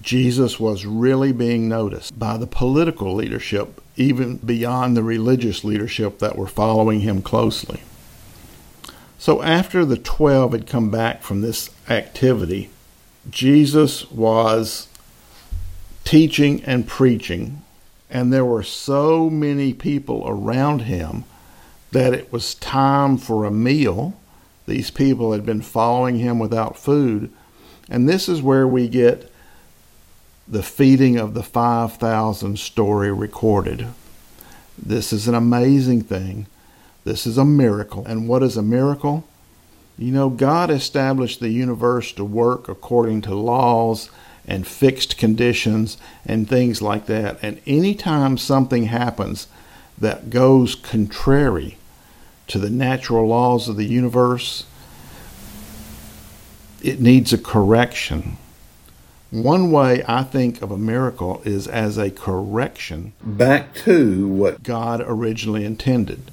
Jesus 0.00 0.60
was 0.60 0.86
really 0.86 1.32
being 1.32 1.68
noticed 1.68 2.16
by 2.18 2.36
the 2.36 2.46
political 2.46 3.14
leadership, 3.14 3.80
even 3.96 4.36
beyond 4.36 4.96
the 4.96 5.02
religious 5.02 5.64
leadership 5.64 6.18
that 6.20 6.36
were 6.36 6.46
following 6.46 7.00
him 7.00 7.22
closely. 7.22 7.82
So, 9.18 9.42
after 9.42 9.84
the 9.84 9.96
12 9.96 10.52
had 10.52 10.66
come 10.66 10.90
back 10.90 11.22
from 11.22 11.40
this 11.40 11.70
activity, 11.88 12.70
Jesus 13.30 14.10
was 14.10 14.88
teaching 16.04 16.64
and 16.64 16.86
preaching, 16.86 17.62
and 18.10 18.32
there 18.32 18.44
were 18.44 18.64
so 18.64 19.30
many 19.30 19.72
people 19.72 20.24
around 20.26 20.82
him 20.82 21.24
that 21.92 22.14
it 22.14 22.32
was 22.32 22.54
time 22.56 23.16
for 23.18 23.44
a 23.44 23.50
meal. 23.50 24.14
These 24.66 24.90
people 24.90 25.32
had 25.32 25.46
been 25.46 25.62
following 25.62 26.18
him 26.18 26.38
without 26.38 26.76
food. 26.76 27.30
And 27.88 28.08
this 28.08 28.28
is 28.28 28.42
where 28.42 28.66
we 28.66 28.88
get 28.88 29.30
the 30.48 30.62
feeding 30.62 31.18
of 31.18 31.34
the 31.34 31.42
5,000 31.42 32.58
story 32.58 33.12
recorded. 33.12 33.86
This 34.76 35.12
is 35.12 35.28
an 35.28 35.34
amazing 35.34 36.02
thing. 36.02 36.46
This 37.04 37.26
is 37.26 37.36
a 37.36 37.44
miracle. 37.44 38.04
And 38.06 38.26
what 38.26 38.42
is 38.42 38.56
a 38.56 38.62
miracle? 38.62 39.24
You 39.98 40.12
know, 40.12 40.30
God 40.30 40.70
established 40.70 41.40
the 41.40 41.50
universe 41.50 42.12
to 42.12 42.24
work 42.24 42.68
according 42.68 43.20
to 43.22 43.34
laws 43.34 44.10
and 44.46 44.66
fixed 44.66 45.18
conditions 45.18 45.98
and 46.24 46.48
things 46.48 46.80
like 46.80 47.06
that. 47.06 47.38
And 47.42 47.60
anytime 47.66 48.38
something 48.38 48.84
happens 48.84 49.46
that 49.98 50.30
goes 50.30 50.74
contrary 50.74 51.76
to 52.52 52.58
the 52.58 52.68
natural 52.68 53.26
laws 53.26 53.66
of 53.66 53.76
the 53.76 53.86
universe, 53.86 54.66
it 56.82 57.00
needs 57.00 57.32
a 57.32 57.38
correction. 57.38 58.36
One 59.30 59.70
way 59.70 60.04
I 60.06 60.22
think 60.22 60.60
of 60.60 60.70
a 60.70 60.76
miracle 60.76 61.40
is 61.46 61.66
as 61.66 61.96
a 61.96 62.10
correction 62.10 63.14
back 63.22 63.74
to 63.86 64.28
what 64.28 64.62
God 64.62 65.02
originally 65.02 65.64
intended. 65.64 66.30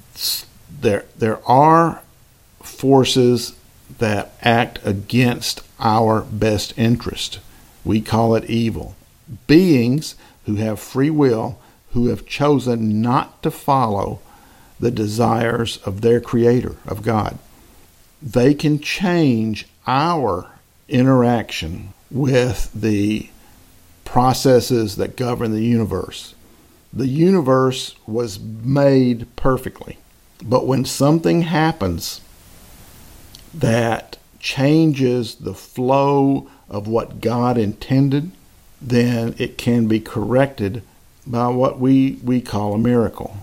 There, 0.82 1.06
there 1.16 1.40
are 1.48 2.02
forces 2.62 3.54
that 3.98 4.34
act 4.42 4.78
against 4.84 5.62
our 5.78 6.20
best 6.20 6.74
interest. 6.76 7.40
We 7.82 8.02
call 8.02 8.34
it 8.34 8.44
evil. 8.44 8.94
Beings 9.46 10.16
who 10.44 10.56
have 10.56 10.78
free 10.80 11.08
will, 11.08 11.58
who 11.92 12.08
have 12.08 12.26
chosen 12.26 13.00
not 13.00 13.42
to 13.42 13.50
follow 13.50 14.20
the 14.80 14.90
desires 14.90 15.76
of 15.84 16.00
their 16.00 16.20
Creator, 16.20 16.76
of 16.86 17.02
God. 17.02 17.38
They 18.22 18.54
can 18.54 18.80
change 18.80 19.66
our 19.86 20.50
interaction 20.88 21.92
with 22.10 22.70
the 22.74 23.28
processes 24.04 24.96
that 24.96 25.16
govern 25.16 25.52
the 25.52 25.64
universe. 25.64 26.34
The 26.92 27.06
universe 27.06 27.94
was 28.06 28.40
made 28.40 29.26
perfectly. 29.36 29.98
But 30.42 30.66
when 30.66 30.84
something 30.84 31.42
happens 31.42 32.20
that 33.54 34.16
changes 34.40 35.36
the 35.36 35.54
flow 35.54 36.48
of 36.68 36.88
what 36.88 37.20
God 37.20 37.58
intended, 37.58 38.32
then 38.80 39.34
it 39.38 39.58
can 39.58 39.86
be 39.86 40.00
corrected 40.00 40.82
by 41.26 41.48
what 41.48 41.78
we, 41.78 42.18
we 42.24 42.40
call 42.40 42.74
a 42.74 42.78
miracle. 42.78 43.36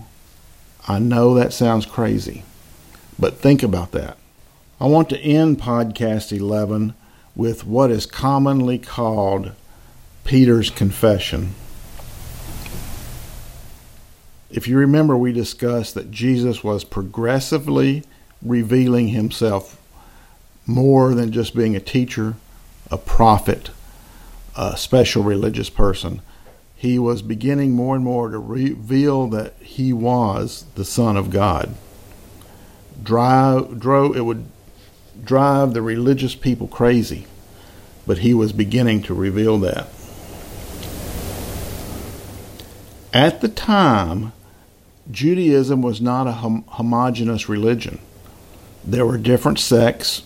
I 0.90 0.98
know 0.98 1.34
that 1.34 1.52
sounds 1.52 1.84
crazy, 1.84 2.44
but 3.18 3.36
think 3.36 3.62
about 3.62 3.92
that. 3.92 4.16
I 4.80 4.86
want 4.86 5.10
to 5.10 5.20
end 5.20 5.60
podcast 5.60 6.34
11 6.34 6.94
with 7.36 7.66
what 7.66 7.90
is 7.90 8.06
commonly 8.06 8.78
called 8.78 9.52
Peter's 10.24 10.70
confession. 10.70 11.54
If 14.50 14.66
you 14.66 14.78
remember, 14.78 15.14
we 15.14 15.30
discussed 15.30 15.94
that 15.94 16.10
Jesus 16.10 16.64
was 16.64 16.84
progressively 16.84 18.04
revealing 18.40 19.08
himself 19.08 19.78
more 20.66 21.12
than 21.12 21.32
just 21.32 21.54
being 21.54 21.76
a 21.76 21.80
teacher, 21.80 22.36
a 22.90 22.96
prophet, 22.96 23.68
a 24.56 24.74
special 24.78 25.22
religious 25.22 25.68
person. 25.68 26.22
He 26.78 26.96
was 26.96 27.22
beginning 27.22 27.72
more 27.72 27.96
and 27.96 28.04
more 28.04 28.30
to 28.30 28.38
reveal 28.38 29.26
that 29.30 29.54
he 29.60 29.92
was 29.92 30.64
the 30.76 30.84
Son 30.84 31.16
of 31.16 31.28
God. 31.28 31.74
Drive, 33.02 33.80
drove, 33.80 34.16
it 34.16 34.20
would 34.20 34.46
drive 35.24 35.74
the 35.74 35.82
religious 35.82 36.36
people 36.36 36.68
crazy, 36.68 37.26
but 38.06 38.18
he 38.18 38.32
was 38.32 38.52
beginning 38.52 39.02
to 39.02 39.12
reveal 39.14 39.58
that. 39.58 39.88
At 43.12 43.40
the 43.40 43.48
time, 43.48 44.32
Judaism 45.10 45.82
was 45.82 46.00
not 46.00 46.28
a 46.28 46.32
hom- 46.32 46.64
homogenous 46.68 47.48
religion. 47.48 47.98
There 48.84 49.04
were 49.04 49.18
different 49.18 49.58
sects 49.58 50.22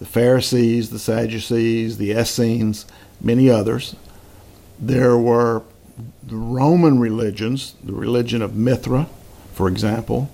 the 0.00 0.04
Pharisees, 0.06 0.90
the 0.90 0.98
Sadducees, 0.98 1.96
the 1.96 2.10
Essenes, 2.10 2.84
many 3.22 3.48
others. 3.48 3.94
There 4.78 5.16
were 5.16 5.62
the 6.22 6.36
Roman 6.36 6.98
religions, 6.98 7.74
the 7.82 7.92
religion 7.92 8.42
of 8.42 8.56
Mithra, 8.56 9.08
for 9.52 9.68
example. 9.68 10.30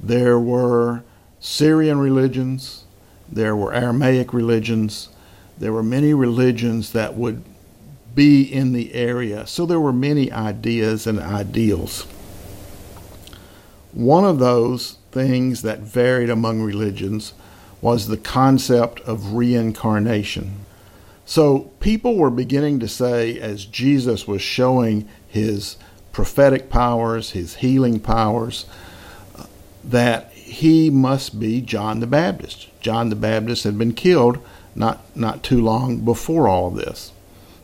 There 0.00 0.38
were 0.38 1.02
Syrian 1.40 1.98
religions. 1.98 2.84
There 3.30 3.54
were 3.54 3.72
Aramaic 3.72 4.32
religions. 4.32 5.08
There 5.58 5.72
were 5.72 5.82
many 5.82 6.14
religions 6.14 6.92
that 6.92 7.14
would 7.14 7.44
be 8.14 8.42
in 8.42 8.72
the 8.72 8.94
area. 8.94 9.46
So 9.46 9.66
there 9.66 9.80
were 9.80 9.92
many 9.92 10.32
ideas 10.32 11.06
and 11.06 11.20
ideals. 11.20 12.06
One 13.92 14.24
of 14.24 14.38
those 14.38 14.98
things 15.12 15.62
that 15.62 15.80
varied 15.80 16.30
among 16.30 16.62
religions 16.62 17.32
was 17.80 18.06
the 18.08 18.16
concept 18.16 19.00
of 19.00 19.34
reincarnation. 19.34 20.64
So 21.28 21.70
people 21.78 22.16
were 22.16 22.30
beginning 22.30 22.80
to 22.80 22.88
say, 22.88 23.38
as 23.38 23.66
Jesus 23.66 24.26
was 24.26 24.40
showing 24.40 25.06
his 25.28 25.76
prophetic 26.10 26.70
powers, 26.70 27.32
his 27.32 27.56
healing 27.56 28.00
powers, 28.00 28.64
that 29.84 30.32
he 30.32 30.88
must 30.88 31.38
be 31.38 31.60
John 31.60 32.00
the 32.00 32.06
Baptist. 32.06 32.68
John 32.80 33.10
the 33.10 33.14
Baptist 33.14 33.64
had 33.64 33.76
been 33.76 33.92
killed 33.92 34.38
not, 34.74 35.04
not 35.14 35.42
too 35.42 35.60
long 35.60 35.98
before 35.98 36.48
all 36.48 36.70
this. 36.70 37.12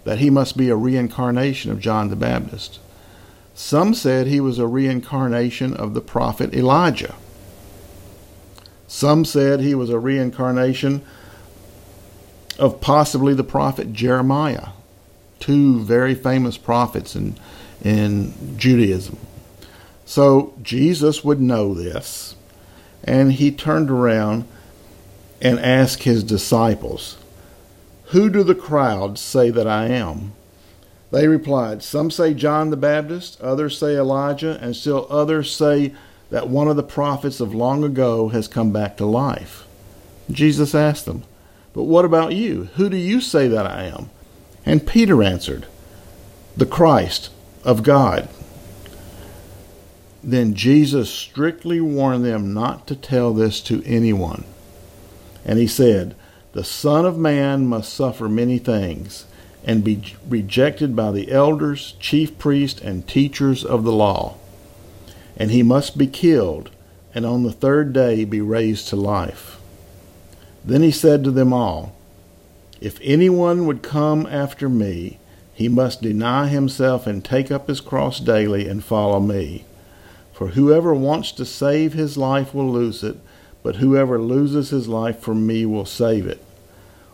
That 0.04 0.18
he 0.18 0.28
must 0.28 0.58
be 0.58 0.68
a 0.68 0.76
reincarnation 0.76 1.70
of 1.70 1.80
John 1.80 2.10
the 2.10 2.16
Baptist. 2.16 2.80
Some 3.54 3.94
said 3.94 4.26
he 4.26 4.40
was 4.40 4.58
a 4.58 4.66
reincarnation 4.66 5.72
of 5.72 5.94
the 5.94 6.02
prophet 6.02 6.52
Elijah. 6.52 7.14
Some 8.86 9.24
said 9.24 9.60
he 9.60 9.74
was 9.74 9.88
a 9.88 9.98
reincarnation 9.98 11.00
of 12.58 12.80
possibly 12.80 13.34
the 13.34 13.44
prophet 13.44 13.92
Jeremiah, 13.92 14.68
two 15.40 15.80
very 15.80 16.14
famous 16.14 16.56
prophets 16.56 17.16
in, 17.16 17.36
in 17.82 18.56
Judaism. 18.56 19.18
So 20.04 20.54
Jesus 20.62 21.24
would 21.24 21.40
know 21.40 21.74
this, 21.74 22.36
and 23.02 23.32
he 23.32 23.50
turned 23.50 23.90
around 23.90 24.46
and 25.40 25.58
asked 25.58 26.04
his 26.04 26.22
disciples, 26.22 27.18
Who 28.06 28.30
do 28.30 28.42
the 28.42 28.54
crowds 28.54 29.20
say 29.20 29.50
that 29.50 29.66
I 29.66 29.86
am? 29.86 30.32
They 31.10 31.28
replied, 31.28 31.82
Some 31.82 32.10
say 32.10 32.34
John 32.34 32.70
the 32.70 32.76
Baptist, 32.76 33.40
others 33.40 33.78
say 33.78 33.96
Elijah, 33.96 34.58
and 34.60 34.74
still 34.74 35.06
others 35.08 35.54
say 35.54 35.94
that 36.30 36.48
one 36.48 36.68
of 36.68 36.76
the 36.76 36.82
prophets 36.82 37.40
of 37.40 37.54
long 37.54 37.84
ago 37.84 38.28
has 38.28 38.48
come 38.48 38.72
back 38.72 38.96
to 38.96 39.06
life. 39.06 39.66
Jesus 40.30 40.74
asked 40.74 41.06
them, 41.06 41.22
But 41.74 41.82
what 41.82 42.04
about 42.04 42.32
you? 42.32 42.68
Who 42.76 42.88
do 42.88 42.96
you 42.96 43.20
say 43.20 43.48
that 43.48 43.66
I 43.66 43.84
am? 43.84 44.08
And 44.64 44.86
Peter 44.86 45.22
answered, 45.22 45.66
The 46.56 46.66
Christ 46.66 47.30
of 47.64 47.82
God. 47.82 48.28
Then 50.22 50.54
Jesus 50.54 51.10
strictly 51.10 51.80
warned 51.80 52.24
them 52.24 52.54
not 52.54 52.86
to 52.86 52.96
tell 52.96 53.34
this 53.34 53.60
to 53.62 53.84
anyone. 53.84 54.44
And 55.44 55.58
he 55.58 55.66
said, 55.66 56.14
The 56.52 56.64
Son 56.64 57.04
of 57.04 57.18
Man 57.18 57.66
must 57.66 57.92
suffer 57.92 58.28
many 58.28 58.58
things 58.58 59.26
and 59.64 59.82
be 59.82 60.14
rejected 60.28 60.94
by 60.94 61.10
the 61.10 61.30
elders, 61.32 61.94
chief 61.98 62.38
priests, 62.38 62.80
and 62.80 63.06
teachers 63.06 63.64
of 63.64 63.82
the 63.82 63.92
law. 63.92 64.36
And 65.36 65.50
he 65.50 65.62
must 65.62 65.98
be 65.98 66.06
killed, 66.06 66.70
and 67.14 67.26
on 67.26 67.42
the 67.42 67.52
third 67.52 67.92
day 67.92 68.24
be 68.24 68.40
raised 68.40 68.88
to 68.88 68.96
life. 68.96 69.58
Then 70.64 70.82
he 70.82 70.90
said 70.90 71.22
to 71.24 71.30
them 71.30 71.52
all, 71.52 71.94
If 72.80 72.98
anyone 73.02 73.66
would 73.66 73.82
come 73.82 74.26
after 74.26 74.68
me, 74.68 75.18
he 75.52 75.68
must 75.68 76.02
deny 76.02 76.48
himself 76.48 77.06
and 77.06 77.24
take 77.24 77.50
up 77.50 77.68
his 77.68 77.80
cross 77.80 78.18
daily 78.18 78.66
and 78.66 78.82
follow 78.82 79.20
me. 79.20 79.64
For 80.32 80.48
whoever 80.48 80.94
wants 80.94 81.30
to 81.32 81.44
save 81.44 81.92
his 81.92 82.16
life 82.16 82.54
will 82.54 82.70
lose 82.70 83.04
it, 83.04 83.18
but 83.62 83.76
whoever 83.76 84.18
loses 84.20 84.70
his 84.70 84.88
life 84.88 85.20
for 85.20 85.34
me 85.34 85.64
will 85.64 85.86
save 85.86 86.26
it. 86.26 86.44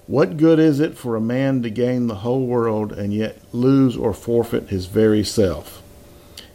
What 0.06 0.38
good 0.38 0.58
is 0.58 0.80
it 0.80 0.96
for 0.96 1.14
a 1.14 1.20
man 1.20 1.62
to 1.62 1.70
gain 1.70 2.06
the 2.06 2.16
whole 2.16 2.46
world 2.46 2.92
and 2.92 3.12
yet 3.12 3.38
lose 3.52 3.96
or 3.96 4.12
forfeit 4.12 4.68
his 4.68 4.86
very 4.86 5.22
self? 5.22 5.82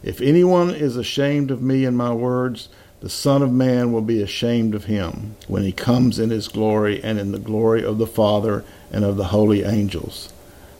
If 0.02 0.20
anyone 0.20 0.70
is 0.74 0.96
ashamed 0.96 1.50
of 1.50 1.62
me 1.62 1.84
and 1.84 1.96
my 1.96 2.12
words, 2.12 2.68
the 3.00 3.10
Son 3.10 3.42
of 3.42 3.52
Man 3.52 3.92
will 3.92 4.02
be 4.02 4.22
ashamed 4.22 4.74
of 4.74 4.84
him 4.84 5.36
when 5.46 5.62
he 5.62 5.72
comes 5.72 6.18
in 6.18 6.30
his 6.30 6.48
glory 6.48 7.02
and 7.02 7.18
in 7.18 7.32
the 7.32 7.38
glory 7.38 7.84
of 7.84 7.98
the 7.98 8.06
Father 8.06 8.64
and 8.90 9.04
of 9.04 9.16
the 9.16 9.24
holy 9.26 9.64
angels. 9.64 10.32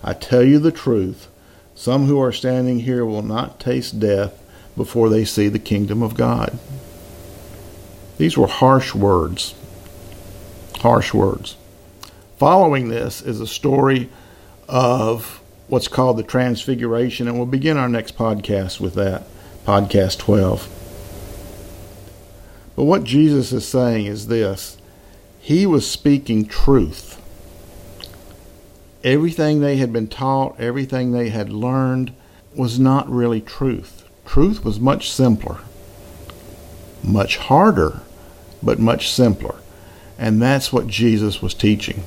I 0.02 0.14
tell 0.14 0.42
you 0.42 0.58
the 0.58 0.72
truth, 0.72 1.28
some 1.74 2.06
who 2.06 2.20
are 2.20 2.32
standing 2.32 2.80
here 2.80 3.04
will 3.04 3.22
not 3.22 3.60
taste 3.60 4.00
death 4.00 4.42
before 4.76 5.08
they 5.08 5.24
see 5.24 5.48
the 5.48 5.58
kingdom 5.58 6.02
of 6.02 6.14
God. 6.14 6.58
These 8.18 8.36
were 8.38 8.46
harsh 8.46 8.94
words. 8.94 9.54
Harsh 10.78 11.12
words. 11.12 11.56
Following 12.38 12.88
this 12.88 13.20
is 13.20 13.40
a 13.40 13.46
story 13.46 14.08
of 14.68 15.42
what's 15.68 15.88
called 15.88 16.16
the 16.16 16.22
Transfiguration, 16.22 17.28
and 17.28 17.36
we'll 17.36 17.46
begin 17.46 17.76
our 17.76 17.88
next 17.88 18.16
podcast 18.16 18.80
with 18.80 18.94
that, 18.94 19.24
podcast 19.66 20.18
12. 20.18 20.85
But 22.76 22.84
what 22.84 23.04
Jesus 23.04 23.52
is 23.52 23.66
saying 23.66 24.06
is 24.06 24.28
this 24.28 24.76
He 25.40 25.66
was 25.66 25.90
speaking 25.90 26.46
truth. 26.46 27.20
Everything 29.02 29.60
they 29.60 29.76
had 29.76 29.92
been 29.92 30.08
taught, 30.08 30.60
everything 30.60 31.12
they 31.12 31.30
had 31.30 31.50
learned, 31.50 32.12
was 32.54 32.78
not 32.78 33.08
really 33.08 33.40
truth. 33.40 34.04
Truth 34.26 34.64
was 34.64 34.80
much 34.80 35.10
simpler, 35.10 35.58
much 37.02 37.36
harder, 37.36 38.00
but 38.62 38.78
much 38.78 39.08
simpler. 39.10 39.56
And 40.18 40.42
that's 40.42 40.72
what 40.72 40.88
Jesus 40.88 41.40
was 41.40 41.54
teaching. 41.54 42.02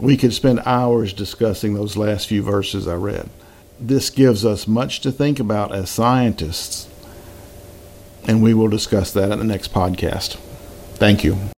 We 0.00 0.16
could 0.16 0.32
spend 0.32 0.60
hours 0.64 1.12
discussing 1.12 1.74
those 1.74 1.96
last 1.96 2.28
few 2.28 2.42
verses 2.42 2.86
I 2.86 2.94
read. 2.94 3.28
This 3.78 4.08
gives 4.08 4.44
us 4.44 4.66
much 4.66 5.00
to 5.00 5.12
think 5.12 5.38
about 5.38 5.74
as 5.74 5.90
scientists, 5.90 6.88
and 8.26 8.42
we 8.42 8.54
will 8.54 8.68
discuss 8.68 9.12
that 9.12 9.30
in 9.32 9.38
the 9.38 9.44
next 9.44 9.72
podcast. 9.72 10.36
Thank 10.96 11.24
you. 11.24 11.55